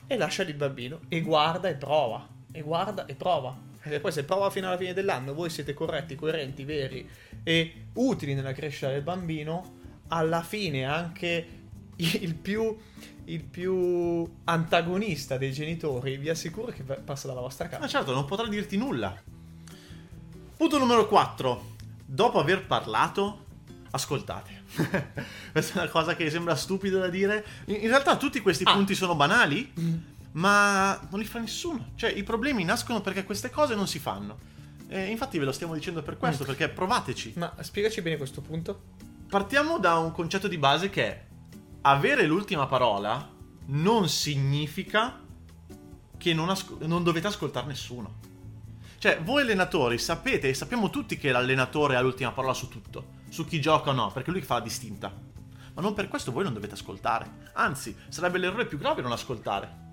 e 0.08 0.16
lascia 0.18 0.44
il 0.44 0.54
bambino 0.54 1.00
e 1.10 1.22
guarda 1.22 1.68
e 1.68 1.74
prova, 1.76 2.28
e 2.52 2.62
guarda 2.62 3.06
e 3.08 3.16
prova. 3.16 3.66
E 3.84 4.00
poi 4.00 4.12
se 4.12 4.24
prova 4.24 4.50
fino 4.50 4.68
alla 4.68 4.78
fine 4.78 4.94
dell'anno, 4.94 5.34
voi 5.34 5.50
siete 5.50 5.74
corretti, 5.74 6.16
coerenti, 6.16 6.64
veri 6.66 7.08
e 7.44 7.86
utili 7.94 8.34
nella 8.34 8.52
crescita 8.54 8.90
del 8.90 9.02
bambino, 9.02 9.76
alla 10.10 10.42
fine 10.42 10.84
anche 10.86 11.48
il 11.96 12.36
più, 12.36 12.76
il 13.26 13.44
più 13.44 14.30
antagonista 14.44 15.38
dei 15.38 15.52
genitori 15.54 16.18
vi 16.18 16.30
assicuro 16.30 16.72
che 16.72 16.84
passa 16.84 17.28
dalla 17.28 17.42
vostra 17.42 17.66
Ma 17.66 17.72
casa. 17.72 17.88
certo, 17.88 18.14
non 18.14 18.26
potrà 18.26 18.48
dirti 18.48 18.78
nulla. 18.78 19.16
Punto 20.58 20.78
numero 20.80 21.08
4. 21.08 21.76
Dopo 22.06 22.40
aver 22.40 22.66
parlato, 22.66 23.46
ascoltate. 23.92 24.64
Questa 25.52 25.80
è 25.80 25.82
una 25.84 25.92
cosa 25.92 26.16
che 26.16 26.30
sembra 26.30 26.56
stupida 26.56 27.00
da 27.00 27.10
dire. 27.10 27.46
In, 27.66 27.88
realtà 27.88 28.18
tutti 28.18 28.42
questi 28.42 28.64
Ah. 28.66 28.74
punti 28.74 28.96
sono 28.96 29.16
banali, 29.16 29.72
ma 30.34 31.00
non 31.10 31.20
li 31.20 31.26
fa 31.26 31.40
nessuno. 31.40 31.92
Cioè, 31.96 32.12
i 32.12 32.24
problemi 32.24 32.64
nascono 32.64 33.02
perché 33.02 33.24
queste 33.24 33.50
cose 33.50 33.76
non 33.76 33.88
si 33.88 34.00
fanno. 34.00 34.38
E 34.88 35.06
infatti 35.08 35.38
ve 35.38 35.46
lo 35.46 35.52
stiamo 35.52 35.74
dicendo 35.74 36.02
per 36.02 36.18
questo, 36.18 36.46
perché 36.46 36.70
provateci. 36.70 37.34
Ma 37.36 37.54
spiegaci 37.60 38.02
bene 38.02 38.18
questo 38.18 38.42
punto. 38.42 38.84
Partiamo 39.28 39.80
da 39.80 39.98
un 39.98 40.12
concetto 40.12 40.48
di 40.48 40.58
base 40.58 40.90
che 40.90 41.06
è 41.06 41.26
avere 41.82 42.26
l'ultima 42.26 42.68
parola 42.68 43.36
non 43.68 44.08
significa 44.08 45.20
che 46.18 46.34
non, 46.34 46.50
asco- 46.50 46.78
non 46.82 47.04
dovete 47.04 47.28
ascoltare 47.28 47.68
nessuno. 47.68 48.20
Cioè, 48.98 49.22
voi 49.22 49.42
allenatori 49.42 49.98
sapete 49.98 50.50
e 50.50 50.54
sappiamo 50.54 50.90
tutti 50.90 51.18
che 51.18 51.32
l'allenatore 51.32 51.96
ha 51.96 52.02
l'ultima 52.02 52.32
parola 52.32 52.54
su 52.54 52.68
tutto, 52.68 53.16
su 53.30 53.46
chi 53.46 53.62
gioca 53.62 53.92
o 53.92 53.94
no, 53.94 54.12
perché 54.12 54.32
lui 54.32 54.42
fa 54.42 54.56
la 54.56 54.62
distinta. 54.62 55.14
Ma 55.74 55.82
non 55.82 55.94
per 55.94 56.08
questo 56.08 56.32
voi 56.32 56.44
non 56.44 56.54
dovete 56.54 56.74
ascoltare. 56.74 57.52
Anzi, 57.54 57.96
sarebbe 58.10 58.40
l'errore 58.40 58.66
più 58.66 58.78
grave 58.78 59.02
non 59.02 59.12
ascoltare. 59.12 59.86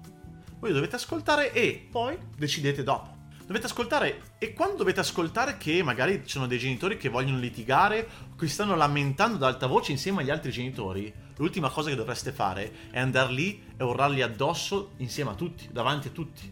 Voi 0.59 0.73
dovete 0.73 0.97
ascoltare 0.97 1.53
e 1.53 1.87
poi 1.91 2.17
decidete 2.37 2.83
dopo. 2.83 3.15
Dovete 3.47 3.67
ascoltare 3.67 4.35
e 4.39 4.55
quando 4.55 4.77
dovete 4.77 5.01
ascoltare 5.01 5.59
che 5.59 5.83
magari 5.83 6.23
ci 6.25 6.31
sono 6.31 6.47
dei 6.47 6.59
genitori 6.59 6.97
che 6.97 7.11
vogliono 7.11 7.39
litigare 7.39 8.09
o 8.33 8.37
che 8.37 8.49
stanno 8.49 8.75
lamentando 8.75 9.37
ad 9.37 9.43
alta 9.43 9.67
voce 9.67 9.93
insieme 9.93 10.23
agli 10.23 10.31
altri 10.31 10.51
genitori, 10.51 11.13
l'ultima 11.37 11.69
cosa 11.69 11.91
che 11.91 11.97
dovreste 11.97 12.33
fare 12.33 12.91
è 12.91 12.99
andare 12.99 13.33
lì 13.33 13.63
e 13.77 13.85
urlarli 13.85 14.23
addosso 14.23 14.93
insieme 14.97 15.31
a 15.31 15.35
tutti, 15.35 15.69
davanti 15.71 16.09
a 16.09 16.13
tutti. 16.13 16.51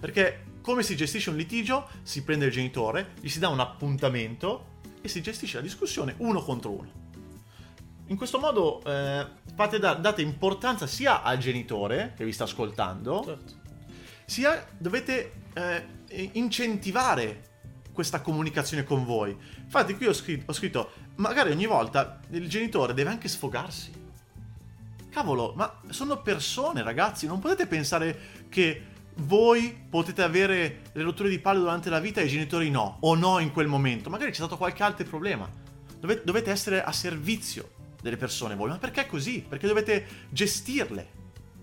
Perché 0.00 0.46
come 0.62 0.82
si 0.82 0.96
gestisce 0.96 1.30
un 1.30 1.36
litigio? 1.36 1.88
Si 2.02 2.24
prende 2.24 2.46
il 2.46 2.52
genitore, 2.52 3.12
gli 3.20 3.28
si 3.28 3.38
dà 3.38 3.48
un 3.48 3.60
appuntamento 3.60 4.80
e 5.00 5.06
si 5.06 5.22
gestisce 5.22 5.58
la 5.58 5.62
discussione 5.62 6.14
uno 6.18 6.42
contro 6.42 6.70
uno. 6.72 7.01
In 8.12 8.18
questo 8.18 8.38
modo 8.38 8.82
eh, 8.84 9.26
fate 9.54 9.78
da- 9.78 9.94
date 9.94 10.20
importanza 10.20 10.86
sia 10.86 11.22
al 11.22 11.38
genitore 11.38 12.12
che 12.14 12.26
vi 12.26 12.32
sta 12.32 12.44
ascoltando, 12.44 13.22
Certo. 13.24 13.52
sia 14.26 14.66
dovete 14.76 15.32
eh, 15.54 16.28
incentivare 16.32 17.44
questa 17.90 18.20
comunicazione 18.20 18.84
con 18.84 19.06
voi. 19.06 19.34
Infatti 19.62 19.96
qui 19.96 20.08
ho 20.08 20.12
scritto, 20.12 20.50
ho 20.50 20.52
scritto, 20.52 20.90
magari 21.16 21.52
ogni 21.52 21.64
volta 21.64 22.20
il 22.32 22.50
genitore 22.50 22.92
deve 22.92 23.08
anche 23.08 23.28
sfogarsi. 23.28 23.90
Cavolo, 25.08 25.54
ma 25.56 25.80
sono 25.88 26.20
persone 26.20 26.82
ragazzi, 26.82 27.26
non 27.26 27.38
potete 27.38 27.66
pensare 27.66 28.44
che 28.50 28.88
voi 29.14 29.86
potete 29.88 30.20
avere 30.20 30.82
le 30.92 31.02
rotture 31.02 31.30
di 31.30 31.38
palle 31.38 31.60
durante 31.60 31.88
la 31.88 31.98
vita 31.98 32.20
e 32.20 32.26
i 32.26 32.28
genitori 32.28 32.68
no, 32.68 32.98
o 33.00 33.14
no 33.14 33.38
in 33.38 33.52
quel 33.52 33.68
momento. 33.68 34.10
Magari 34.10 34.32
c'è 34.32 34.36
stato 34.36 34.58
qualche 34.58 34.82
altro 34.82 35.06
problema. 35.06 35.50
Dove- 35.98 36.20
dovete 36.22 36.50
essere 36.50 36.82
a 36.84 36.92
servizio 36.92 37.80
delle 38.02 38.18
persone 38.18 38.54
voi, 38.54 38.68
ma 38.68 38.76
perché 38.78 39.06
così? 39.06 39.44
Perché 39.48 39.66
dovete 39.66 40.06
gestirle. 40.28 41.20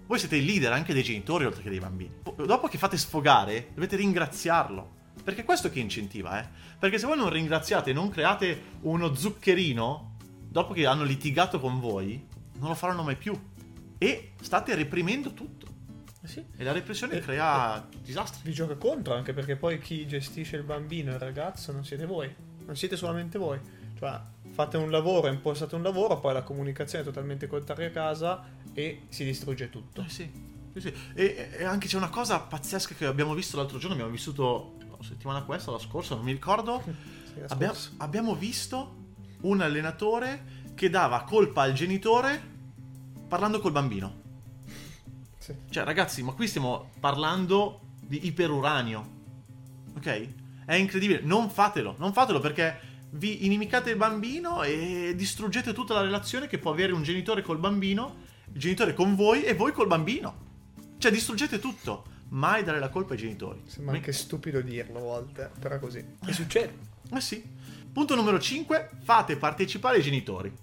Voi 0.08 0.18
siete 0.18 0.38
il 0.38 0.46
leader 0.46 0.72
anche 0.72 0.94
dei 0.94 1.04
genitori 1.04 1.46
oltre 1.46 1.62
che 1.62 1.70
dei 1.70 1.80
bambini. 1.80 2.12
Dopo 2.36 2.68
che 2.68 2.80
fate 2.80 2.98
sfogare, 2.98 3.70
dovete 3.76 3.96
ringraziarlo. 3.96 4.98
Perché 5.24 5.42
è 5.42 5.46
questo 5.46 5.70
che 5.70 5.80
incentiva, 5.80 6.42
eh? 6.42 6.48
Perché 6.80 6.98
se 6.98 7.06
voi 7.06 7.18
non 7.18 7.30
ringraziate 7.30 7.92
e 7.92 7.94
non 7.94 8.10
create 8.10 8.60
uno 8.82 9.14
zuccherino, 9.14 10.16
dopo 10.48 10.74
che 10.74 10.88
hanno 10.88 11.04
litigato 11.04 11.60
con 11.60 11.80
voi, 11.80 12.26
non 12.58 12.70
lo 12.70 12.76
faranno 12.76 13.04
mai 13.04 13.18
più. 13.18 13.38
E 13.98 14.32
state 14.42 14.74
reprimendo 14.74 15.34
tutto. 15.34 15.68
Eh 16.24 16.28
sì. 16.28 16.44
E 16.58 16.64
la 16.64 16.72
repressione 16.72 17.18
Eh, 17.18 17.20
crea 17.20 17.86
disastri. 18.02 18.42
Vi 18.44 18.54
gioca 18.54 18.76
contro 18.76 19.14
anche 19.14 19.34
perché 19.34 19.58
poi 19.58 19.78
chi 19.80 20.08
gestisce 20.08 20.56
il 20.56 20.64
bambino 20.64 21.12
e 21.12 21.16
il 21.16 21.20
ragazzo 21.20 21.72
non 21.72 21.86
siete 21.86 22.06
voi, 22.06 22.34
non 22.66 22.76
siete 22.76 22.96
solamente 22.96 23.38
voi. 23.38 23.60
Cioè, 23.98 24.20
fate 24.60 24.76
un 24.76 24.92
lavoro, 24.92 25.30
impostate 25.30 25.76
un 25.76 25.84
lavoro, 25.84 26.20
poi 26.20 26.34
la 26.34 26.44
comunicazione 26.44 27.02
è 27.02 27.08
totalmente 27.08 27.48
contraria 27.48 27.88
a 27.88 27.92
casa 27.92 28.44
e 28.74 29.04
si 29.08 29.24
distrugge 29.24 29.70
tutto. 29.70 30.02
Eh 30.02 30.10
sì, 30.10 30.30
sì, 30.74 30.82
sì. 30.82 30.94
E, 31.14 31.52
e 31.60 31.64
anche 31.64 31.88
c'è 31.88 31.96
una 31.96 32.10
cosa 32.10 32.42
pazzesca 32.42 32.94
che 32.94 33.06
abbiamo 33.06 33.34
visto 33.34 33.56
l'altro 33.56 33.78
giorno, 33.78 33.94
abbiamo 33.94 34.12
vissuto 34.12 34.74
la 34.80 34.98
settimana 35.02 35.44
questa, 35.44 35.72
la 35.72 35.80
scorsa, 35.80 36.16
non 36.16 36.26
mi 36.26 36.34
ricordo. 36.34 36.84
Sì, 37.30 37.42
la 37.42 37.46
Abbia- 37.50 37.68
scorsa. 37.68 37.92
abbiamo 37.98 38.34
visto 38.34 38.96
un 39.42 39.62
allenatore 39.62 40.64
che 40.74 40.90
dava 40.90 41.22
colpa 41.22 41.62
al 41.62 41.74
genitore 41.74 42.42
parlando 43.28 43.60
col 43.60 43.72
bambino. 43.72 44.22
Sì. 45.38 45.54
Cioè, 45.70 45.84
ragazzi, 45.84 46.24
ma 46.24 46.32
qui 46.34 46.48
stiamo 46.48 46.90
parlando 47.00 47.82
di 48.02 48.26
iperuranio. 48.26 49.10
Ok? 49.96 50.28
È 50.66 50.74
incredibile. 50.74 51.22
Non 51.22 51.52
fatelo, 51.52 51.94
non 52.00 52.14
fatelo 52.14 52.40
perché 52.40 52.89
vi 53.12 53.46
inimicate 53.46 53.92
il 53.92 53.96
bambino 53.96 54.64
e 54.64 55.14
distruggete 55.16 55.74
tutta 55.74 55.94
la 55.94 56.02
relazione 56.02 56.48
che 56.48 56.60
può 56.60 56.72
avere 56.72 56.94
un 56.94 57.04
genitore 57.04 57.42
col 57.42 57.58
bambino, 57.58 58.18
il 58.54 58.60
genitore 58.60 58.94
con 58.94 59.16
voi 59.16 59.44
e 59.44 59.54
voi 59.54 59.72
col 59.72 59.88
bambino. 59.88 60.48
Cioè 60.98 61.12
distruggete 61.12 61.60
tutto. 61.60 62.18
Mai 62.30 62.64
dare 62.64 62.80
la 62.80 62.90
colpa 62.90 63.14
ai 63.14 63.20
genitori. 63.20 63.62
Sembra 63.66 63.96
anche 63.96 64.12
stupido 64.12 64.62
dirlo 64.62 65.00
a 65.00 65.02
volte, 65.02 65.50
però 65.60 65.76
è 65.76 65.80
così. 65.80 66.06
E 66.26 66.34
succede. 66.34 66.78
Eh 67.12 67.22
sì. 67.22 67.44
Punto 67.92 68.16
numero 68.16 68.40
5. 68.40 68.90
Fate 69.02 69.36
partecipare 69.38 69.98
i 69.98 70.04
genitori. 70.04 70.54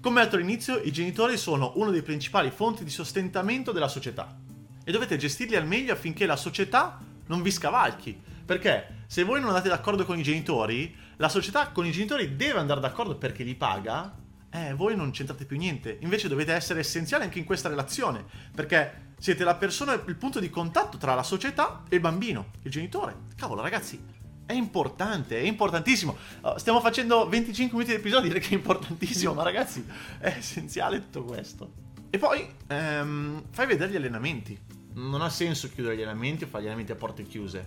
Come 0.00 0.22
detto 0.22 0.36
all'inizio, 0.36 0.80
i 0.80 0.90
genitori 0.90 1.36
sono 1.36 1.72
una 1.76 1.90
delle 1.90 2.02
principali 2.02 2.50
fonti 2.50 2.84
di 2.84 2.90
sostentamento 2.90 3.72
della 3.72 3.88
società 3.88 4.36
e 4.84 4.92
dovete 4.92 5.16
gestirli 5.16 5.56
al 5.56 5.66
meglio 5.66 5.92
affinché 5.92 6.26
la 6.26 6.36
società 6.36 7.00
non 7.26 7.40
vi 7.40 7.50
scavalchi. 7.50 8.20
Perché 8.44 9.04
se 9.06 9.24
voi 9.24 9.40
non 9.40 9.48
andate 9.48 9.68
d'accordo 9.68 10.04
con 10.04 10.18
i 10.18 10.22
genitori, 10.22 10.94
la 11.16 11.28
società 11.28 11.68
con 11.68 11.86
i 11.86 11.92
genitori 11.92 12.36
deve 12.36 12.58
andare 12.58 12.80
d'accordo 12.80 13.16
perché 13.16 13.42
li 13.42 13.54
paga, 13.54 14.14
eh, 14.50 14.72
voi 14.74 14.96
non 14.96 15.10
c'entrate 15.10 15.44
più 15.44 15.56
niente. 15.56 15.98
Invece 16.02 16.28
dovete 16.28 16.52
essere 16.52 16.80
essenziali 16.80 17.24
anche 17.24 17.38
in 17.38 17.44
questa 17.44 17.68
relazione, 17.68 18.24
perché 18.54 19.12
siete 19.18 19.42
la 19.42 19.54
persona, 19.54 19.94
il 19.94 20.16
punto 20.16 20.38
di 20.38 20.50
contatto 20.50 20.96
tra 20.96 21.14
la 21.14 21.22
società 21.22 21.82
e 21.88 21.96
il 21.96 22.00
bambino, 22.00 22.50
il 22.62 22.70
genitore. 22.70 23.16
Cavolo, 23.36 23.62
ragazzi, 23.62 23.98
è 24.46 24.52
importante, 24.52 25.38
è 25.38 25.42
importantissimo. 25.42 26.16
Oh, 26.42 26.58
stiamo 26.58 26.80
facendo 26.80 27.28
25 27.28 27.76
minuti 27.76 27.94
di 27.94 28.00
episodio, 28.00 28.28
direi 28.28 28.42
che 28.42 28.50
è 28.50 28.58
importantissimo, 28.58 29.32
ma 29.32 29.42
ragazzi, 29.42 29.84
è 30.18 30.34
essenziale 30.36 30.98
tutto 31.00 31.24
questo. 31.24 31.72
E 32.10 32.18
poi 32.18 32.46
ehm, 32.68 33.44
fai 33.50 33.66
vedere 33.66 33.90
gli 33.90 33.96
allenamenti. 33.96 34.56
Non 34.94 35.22
ha 35.22 35.30
senso 35.30 35.68
chiudere 35.68 35.96
gli 35.96 36.02
allenamenti 36.02 36.44
o 36.44 36.46
fare 36.46 36.62
gli 36.62 36.66
allenamenti 36.66 36.92
a 36.92 36.96
porte 36.96 37.24
chiuse. 37.24 37.66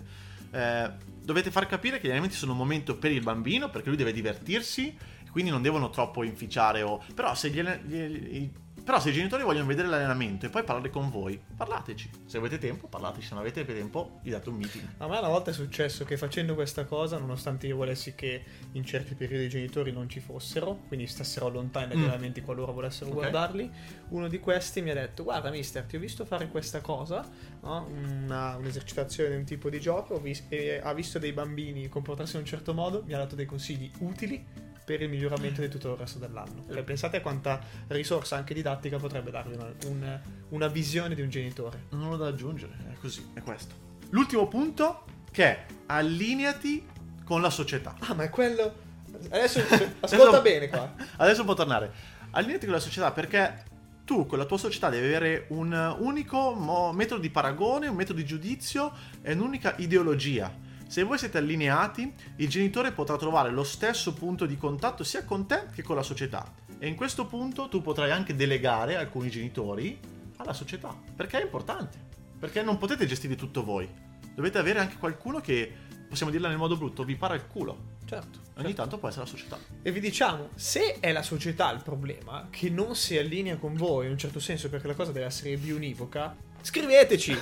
Eh, 0.52 0.92
dovete 1.22 1.52
far 1.52 1.68
capire 1.68 1.98
che 1.98 2.04
gli 2.04 2.10
allenamenti 2.12 2.36
sono 2.38 2.54
un 2.54 2.58
momento 2.58 2.98
per 2.98 3.12
il 3.12 3.22
bambino, 3.22 3.70
perché 3.70 3.90
lui 3.90 3.98
deve 3.98 4.14
divertirsi, 4.14 4.96
quindi 5.32 5.52
non 5.52 5.62
devono 5.62 5.90
troppo 5.90 6.24
inficiare 6.24 6.82
o... 6.82 7.04
Però 7.14 7.36
se 7.36 7.50
gli, 7.50 7.62
gli, 7.62 8.52
però 8.88 9.02
se 9.02 9.10
i 9.10 9.12
genitori 9.12 9.44
vogliono 9.44 9.66
vedere 9.66 9.90
l'allenamento 9.90 10.46
e 10.46 10.50
poi 10.50 10.64
parlare 10.64 10.90
con 10.90 11.10
voi, 11.10 11.38
parlateci. 11.58 12.10
Se 12.26 12.38
avete 12.38 12.58
tempo, 12.58 12.88
parlateci. 12.88 13.28
Se 13.28 13.34
non 13.34 13.44
avete 13.44 13.66
tempo, 13.66 14.22
gli 14.24 14.30
date 14.30 14.48
un 14.48 14.56
meeting. 14.56 14.88
A 15.00 15.10
me 15.10 15.18
una 15.18 15.28
volta 15.28 15.52
è 15.52 15.54
successo 15.54 16.06
che 16.06 16.16
facendo 16.16 16.56
questa 16.56 16.86
cosa, 16.86 17.18
nonostante 17.18 17.68
io 17.68 17.76
volessi 17.76 18.16
che 18.16 18.42
in 18.72 18.86
certi 18.86 19.14
periodi 19.16 19.44
i 19.44 19.50
genitori 19.50 19.92
non 19.92 20.08
ci 20.08 20.22
fossero, 20.22 20.84
quindi 20.88 21.06
stessero 21.06 21.50
lontani 21.50 21.88
dagli 21.88 21.98
mm. 21.98 22.04
allenamenti 22.04 22.40
qualora 22.40 22.72
volessero 22.72 23.10
okay. 23.10 23.30
guardarli, 23.30 23.72
uno 24.12 24.30
di 24.30 24.40
questi 24.40 24.82
mi 24.82 24.92
ha 24.92 24.94
detto, 24.94 25.26
guarda 25.26 25.50
mister, 25.50 25.84
ti 25.84 25.98
ho 25.98 26.00
visto 26.00 26.24
fare 26.24 26.48
questa 26.48 26.80
cosa, 26.80 27.30
no? 27.68 27.88
Una, 27.90 28.56
un'esercitazione 28.56 29.30
di 29.30 29.36
un 29.36 29.44
tipo 29.44 29.70
di 29.70 29.80
gioco, 29.80 30.20
vis- 30.20 30.46
e 30.50 30.80
ha 30.82 30.94
visto 30.94 31.20
dei 31.20 31.34
bambini 31.34 31.90
comportarsi 31.90 32.36
in 32.36 32.42
un 32.42 32.48
certo 32.48 32.74
modo, 32.74 33.04
mi 33.06 33.14
ha 33.14 33.18
dato 33.18 33.36
dei 33.36 33.46
consigli 33.46 33.92
utili 34.00 34.44
per 34.88 35.02
il 35.02 35.10
miglioramento 35.10 35.60
di 35.60 35.68
tutto 35.68 35.92
il 35.92 35.98
resto 35.98 36.18
dell'anno. 36.18 36.64
Cioè, 36.72 36.82
pensate 36.84 37.18
a 37.18 37.22
quanta 37.22 37.60
risorsa 37.88 38.38
anche 38.38 38.54
didattica 38.54 38.98
potrebbe 38.98 39.32
darvi 39.32 39.56
una, 39.56 39.74
un, 39.88 40.20
una 40.50 40.68
visione 40.68 41.14
di 41.14 41.22
un 41.22 41.30
genitore. 41.30 41.88
Non 41.90 42.14
ho 42.14 42.16
da 42.16 42.28
aggiungere, 42.28 42.74
è 42.94 42.96
così, 42.98 43.32
è 43.34 43.42
questo. 43.42 43.76
L'ultimo 44.12 44.48
punto 44.48 45.04
che 45.30 45.44
è 45.44 45.66
allineati 45.88 46.88
con 47.26 47.42
la 47.42 47.50
società. 47.50 47.96
Ah, 48.00 48.14
ma 48.14 48.24
è 48.24 48.30
quello... 48.30 48.86
Adesso 49.30 49.60
ascolta 50.00 50.28
adesso, 50.28 50.42
bene 50.42 50.70
qua. 50.70 50.94
Adesso 51.18 51.44
può 51.44 51.54
tornare. 51.54 51.92
Allineati 52.32 52.66
con 52.66 52.76
la 52.76 52.82
società 52.82 53.12
perché 53.12 53.66
tu 54.08 54.26
con 54.26 54.38
la 54.38 54.46
tua 54.46 54.58
società 54.58 54.88
devi 54.88 55.06
avere 55.06 55.48
un 55.50 55.96
unico 56.00 56.54
mo- 56.54 56.94
metodo 56.94 57.20
di 57.20 57.30
paragone, 57.30 57.90
un 57.90 57.96
metodo 57.98 58.20
di 58.20 58.26
giudizio 58.26 58.94
e 59.22 59.34
un'unica 59.34 59.76
ideologia 59.78 60.66
se 60.88 61.04
voi 61.04 61.18
siete 61.18 61.38
allineati, 61.38 62.14
il 62.38 62.48
genitore 62.48 62.94
potrà 62.94 63.18
trovare 63.18 63.52
lo 63.52 63.66
stesso 63.66 64.14
punto 64.14 64.46
di 64.46 64.58
contatto 64.58 65.04
sia 65.04 65.26
con 65.26 65.46
te 65.46 65.66
che 65.74 65.84
con 65.84 65.98
la 65.98 66.02
società. 66.02 66.50
E 66.80 66.88
in 66.88 66.96
questo 66.96 67.26
punto 67.26 67.68
tu 67.68 67.82
potrai 67.82 68.10
anche 68.12 68.36
delegare 68.36 68.96
alcuni 68.96 69.30
genitori 69.30 70.00
alla 70.38 70.54
società. 70.54 70.96
Perché 71.14 71.40
è 71.40 71.44
importante. 71.44 72.00
Perché 72.40 72.64
non 72.64 72.78
potete 72.78 73.06
gestire 73.06 73.36
tutto 73.36 73.66
voi. 73.66 73.88
Dovete 74.34 74.60
avere 74.60 74.80
anche 74.80 74.96
qualcuno 74.98 75.42
che, 75.42 75.70
possiamo 76.08 76.32
dirla 76.32 76.48
nel 76.48 76.58
modo 76.58 76.78
brutto, 76.78 77.04
vi 77.04 77.18
para 77.18 77.36
il 77.36 77.46
culo. 77.48 77.97
Certo. 78.08 78.40
Ogni 78.56 78.68
certo. 78.68 78.82
tanto 78.82 78.98
può 78.98 79.10
essere 79.10 79.26
la 79.26 79.30
società. 79.30 79.60
E 79.82 79.92
vi 79.92 80.00
diciamo, 80.00 80.50
se 80.56 81.00
è 81.00 81.12
la 81.12 81.22
società 81.22 81.72
il 81.72 81.82
problema, 81.84 82.48
che 82.50 82.70
non 82.70 82.96
si 82.96 83.18
allinea 83.18 83.58
con 83.58 83.76
voi 83.76 84.06
in 84.06 84.12
un 84.12 84.18
certo 84.18 84.40
senso 84.40 84.70
perché 84.70 84.88
la 84.88 84.96
cosa 84.96 85.12
deve 85.12 85.26
essere 85.26 85.58
bionivoca, 85.58 86.36
Scriveteci. 86.62 87.32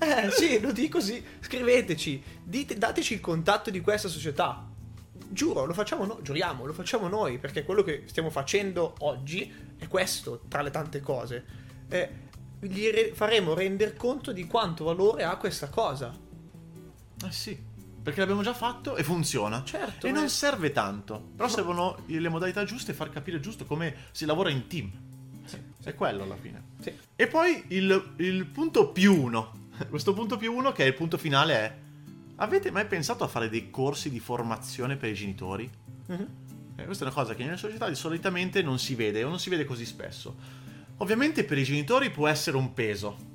eh, 0.00 0.30
sì, 0.30 0.58
lo 0.60 0.72
dico 0.72 0.98
così. 0.98 1.22
Scriveteci. 1.40 2.22
Dite, 2.42 2.76
dateci 2.76 3.14
il 3.14 3.20
contatto 3.20 3.70
di 3.70 3.80
questa 3.80 4.08
società. 4.08 4.66
Giuro, 5.28 5.64
lo 5.64 5.72
facciamo 5.72 6.04
noi, 6.04 6.22
giuriamo, 6.22 6.64
lo 6.64 6.72
facciamo 6.72 7.06
noi, 7.08 7.38
perché 7.38 7.64
quello 7.64 7.82
che 7.82 8.04
stiamo 8.06 8.30
facendo 8.30 8.94
oggi 9.00 9.52
è 9.76 9.86
questo, 9.88 10.42
tra 10.48 10.62
le 10.62 10.70
tante 10.70 11.00
cose. 11.00 11.44
Eh, 11.88 12.22
gli 12.60 12.88
re- 12.88 13.12
faremo 13.14 13.54
rendere 13.54 13.94
conto 13.94 14.32
di 14.32 14.46
quanto 14.46 14.84
valore 14.84 15.22
ha 15.22 15.36
questa 15.36 15.68
cosa. 15.68 16.12
Eh 17.24 17.32
sì, 17.32 17.56
perché 18.04 18.20
l'abbiamo 18.20 18.42
già 18.42 18.52
fatto 18.52 18.96
e 18.96 19.02
funziona. 19.02 19.64
Certo. 19.64 20.06
E 20.06 20.10
eh. 20.10 20.12
non 20.12 20.28
serve 20.28 20.72
tanto, 20.72 21.30
però 21.34 21.48
servono 21.48 22.02
le 22.04 22.28
modalità 22.28 22.62
giuste 22.64 22.90
e 22.90 22.94
far 22.94 23.08
capire 23.08 23.40
giusto 23.40 23.64
come 23.64 23.94
si 24.10 24.26
lavora 24.26 24.50
in 24.50 24.66
team. 24.66 24.92
Sì, 25.46 25.56
è 25.82 25.94
quello 25.94 26.22
alla 26.22 26.36
fine. 26.36 26.62
Sì. 26.80 26.92
E 27.16 27.26
poi 27.26 27.64
il, 27.68 28.12
il, 28.16 28.44
punto 28.44 28.88
più 28.88 29.18
uno. 29.18 29.70
Questo 29.88 30.12
punto 30.12 30.36
più 30.36 30.52
uno, 30.52 30.72
che 30.72 30.84
è 30.84 30.86
il 30.86 30.92
punto 30.92 31.16
finale, 31.16 31.54
è: 31.54 31.74
Avete 32.36 32.70
mai 32.70 32.84
pensato 32.84 33.24
a 33.24 33.26
fare 33.26 33.48
dei 33.48 33.70
corsi 33.70 34.10
di 34.10 34.20
formazione 34.20 34.96
per 34.96 35.08
i 35.08 35.14
genitori? 35.14 35.70
Uh-huh. 36.06 36.28
Eh, 36.76 36.84
questa 36.84 37.04
è 37.04 37.06
una 37.06 37.16
cosa 37.16 37.34
che 37.34 37.44
nelle 37.44 37.56
società 37.56 37.92
solitamente 37.94 38.60
non 38.60 38.78
si 38.78 38.94
vede 38.94 39.24
o 39.24 39.30
non 39.30 39.38
si 39.38 39.48
vede 39.48 39.64
così 39.64 39.86
spesso. 39.86 40.36
Ovviamente 40.98 41.44
per 41.44 41.56
i 41.56 41.64
genitori 41.64 42.10
può 42.10 42.28
essere 42.28 42.58
un 42.58 42.74
peso. 42.74 43.32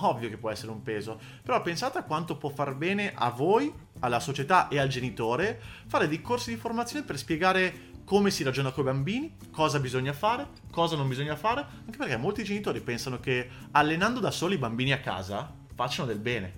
Ovvio 0.00 0.28
che 0.28 0.36
può 0.36 0.50
essere 0.50 0.70
un 0.70 0.82
peso. 0.82 1.18
Però 1.42 1.60
pensate 1.62 1.98
a 1.98 2.04
quanto 2.04 2.36
può 2.36 2.50
far 2.50 2.74
bene 2.74 3.12
a 3.14 3.30
voi, 3.30 3.72
alla 4.00 4.20
società 4.20 4.68
e 4.68 4.78
al 4.78 4.88
genitore 4.88 5.60
fare 5.86 6.08
dei 6.08 6.20
corsi 6.20 6.50
di 6.50 6.60
formazione 6.60 7.04
per 7.04 7.18
spiegare 7.18 7.86
come 8.04 8.30
si 8.30 8.42
ragiona 8.42 8.70
con 8.70 8.84
i 8.84 8.86
bambini, 8.86 9.36
cosa 9.50 9.78
bisogna 9.80 10.14
fare, 10.14 10.46
cosa 10.70 10.96
non 10.96 11.08
bisogna 11.08 11.36
fare, 11.36 11.66
anche 11.84 11.98
perché 11.98 12.16
molti 12.16 12.42
genitori 12.42 12.80
pensano 12.80 13.20
che 13.20 13.48
allenando 13.72 14.18
da 14.18 14.30
soli 14.30 14.54
i 14.54 14.58
bambini 14.58 14.92
a 14.92 15.00
casa 15.00 15.54
facciano 15.74 16.08
del 16.08 16.18
bene. 16.18 16.50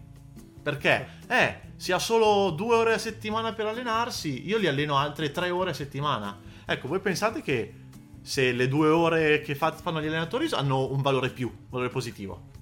Perché? 0.63 1.19
Eh, 1.27 1.61
si 1.77 1.91
ha 1.91 1.99
solo 1.99 2.51
due 2.51 2.77
ore 2.77 2.95
a 2.95 2.99
settimana 2.99 3.53
per 3.53 3.67
allenarsi, 3.67 4.47
io 4.47 4.59
li 4.59 4.69
alleno 4.69 4.97
altre 4.97 5.33
tre 5.33 5.51
ore 5.51 5.71
a 5.71 5.75
settimana. 5.75 6.39
Ecco, 6.65 6.87
voi 6.87 7.01
pensate 7.01 7.43
che 7.43 7.75
se 8.23 8.53
le 8.53 8.69
due 8.69 8.89
ore 8.89 9.41
che 9.41 9.55
fanno 9.55 10.01
gli 10.01 10.07
allenatori 10.07 10.49
hanno 10.53 10.93
un 10.93 11.03
valore 11.03 11.31
più, 11.31 11.49
un 11.49 11.67
valore 11.69 11.89
positivo. 11.89 12.59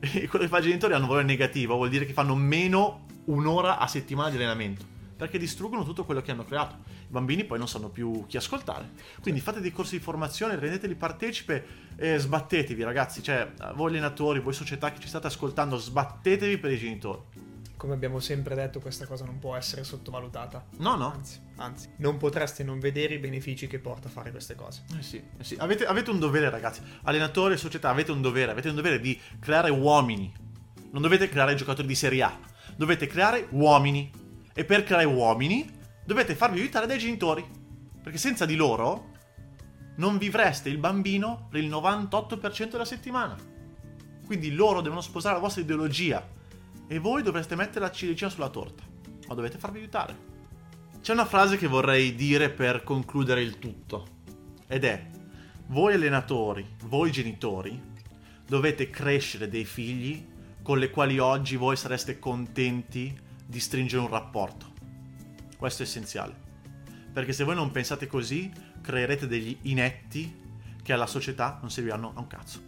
Quello 0.28 0.44
che 0.44 0.48
fa 0.48 0.58
i 0.58 0.62
genitori 0.62 0.92
hanno 0.92 1.04
un 1.04 1.08
valore 1.08 1.26
negativo, 1.26 1.74
vuol 1.74 1.88
dire 1.88 2.06
che 2.06 2.12
fanno 2.12 2.34
meno 2.34 3.06
un'ora 3.26 3.78
a 3.78 3.86
settimana 3.86 4.30
di 4.30 4.36
allenamento 4.36 4.96
perché 5.18 5.36
distruggono 5.36 5.84
tutto 5.84 6.04
quello 6.04 6.22
che 6.22 6.30
hanno 6.30 6.44
creato. 6.44 6.76
I 6.86 7.10
bambini 7.10 7.44
poi 7.44 7.58
non 7.58 7.66
sanno 7.66 7.88
più 7.88 8.24
chi 8.28 8.36
ascoltare. 8.36 8.90
Quindi 9.20 9.40
fate 9.40 9.60
dei 9.60 9.72
corsi 9.72 9.98
di 9.98 10.02
formazione, 10.02 10.56
rendeteli 10.56 10.94
partecipe 10.94 11.66
e 11.96 12.18
sbattetevi 12.18 12.84
ragazzi, 12.84 13.20
cioè 13.20 13.52
voi 13.74 13.90
allenatori, 13.90 14.38
voi 14.38 14.52
società 14.52 14.92
che 14.92 15.00
ci 15.00 15.08
state 15.08 15.26
ascoltando, 15.26 15.76
sbattetevi 15.76 16.58
per 16.58 16.70
i 16.70 16.78
genitori. 16.78 17.20
Come 17.78 17.94
abbiamo 17.94 18.18
sempre 18.18 18.56
detto, 18.56 18.80
questa 18.80 19.06
cosa 19.06 19.24
non 19.24 19.38
può 19.38 19.54
essere 19.54 19.84
sottovalutata. 19.84 20.66
No, 20.78 20.96
no. 20.96 21.12
Anzi, 21.12 21.40
anzi 21.58 21.88
non 21.98 22.16
potreste 22.16 22.64
non 22.64 22.80
vedere 22.80 23.14
i 23.14 23.18
benefici 23.18 23.68
che 23.68 23.78
porta 23.78 24.08
a 24.08 24.10
fare 24.10 24.32
queste 24.32 24.56
cose. 24.56 24.82
Eh 24.98 25.02
sì, 25.02 25.22
eh 25.38 25.44
sì. 25.44 25.54
Avete, 25.60 25.86
avete 25.86 26.10
un 26.10 26.18
dovere 26.18 26.50
ragazzi, 26.50 26.82
allenatori 27.04 27.54
e 27.54 27.56
società, 27.56 27.88
avete 27.88 28.10
un 28.10 28.20
dovere, 28.20 28.50
avete 28.50 28.68
un 28.68 28.74
dovere 28.74 28.98
di 28.98 29.16
creare 29.38 29.70
uomini. 29.70 30.34
Non 30.90 31.02
dovete 31.02 31.28
creare 31.28 31.54
giocatori 31.54 31.86
di 31.86 31.94
Serie 31.94 32.22
A, 32.24 32.36
dovete 32.74 33.06
creare 33.06 33.46
uomini 33.50 34.10
e 34.52 34.64
per 34.64 34.82
creare 34.82 35.04
uomini 35.04 35.72
dovete 36.04 36.34
farvi 36.34 36.58
aiutare 36.58 36.88
dai 36.88 36.98
genitori. 36.98 37.46
Perché 38.02 38.18
senza 38.18 38.44
di 38.44 38.56
loro 38.56 39.10
non 39.98 40.18
vivreste 40.18 40.68
il 40.68 40.78
bambino 40.78 41.46
per 41.48 41.62
il 41.62 41.70
98% 41.70 42.70
della 42.70 42.84
settimana. 42.84 43.36
Quindi 44.26 44.50
loro 44.50 44.80
devono 44.80 45.00
sposare 45.00 45.36
la 45.36 45.40
vostra 45.40 45.62
ideologia 45.62 46.36
e 46.88 46.98
voi 46.98 47.22
dovreste 47.22 47.54
mettere 47.54 47.84
la 47.84 47.90
ciliegina 47.90 48.30
sulla 48.30 48.48
torta. 48.48 48.82
Ma 49.28 49.34
dovete 49.34 49.58
farvi 49.58 49.78
aiutare. 49.78 50.26
C'è 51.00 51.12
una 51.12 51.26
frase 51.26 51.56
che 51.56 51.68
vorrei 51.68 52.14
dire 52.14 52.50
per 52.50 52.82
concludere 52.82 53.42
il 53.42 53.58
tutto. 53.58 54.16
Ed 54.66 54.84
è, 54.84 55.06
voi 55.66 55.94
allenatori, 55.94 56.66
voi 56.86 57.12
genitori, 57.12 57.80
dovete 58.46 58.90
crescere 58.90 59.48
dei 59.48 59.64
figli 59.64 60.26
con 60.62 60.78
le 60.78 60.90
quali 60.90 61.18
oggi 61.18 61.56
voi 61.56 61.76
sareste 61.76 62.18
contenti 62.18 63.16
di 63.46 63.60
stringere 63.60 64.02
un 64.02 64.08
rapporto. 64.08 64.72
Questo 65.56 65.82
è 65.82 65.86
essenziale. 65.86 66.34
Perché 67.12 67.32
se 67.32 67.44
voi 67.44 67.54
non 67.54 67.70
pensate 67.70 68.06
così, 68.06 68.50
creerete 68.80 69.26
degli 69.26 69.56
inetti 69.62 70.46
che 70.82 70.92
alla 70.92 71.06
società 71.06 71.58
non 71.60 71.70
serviranno 71.70 72.12
a 72.14 72.20
un 72.20 72.26
cazzo. 72.26 72.67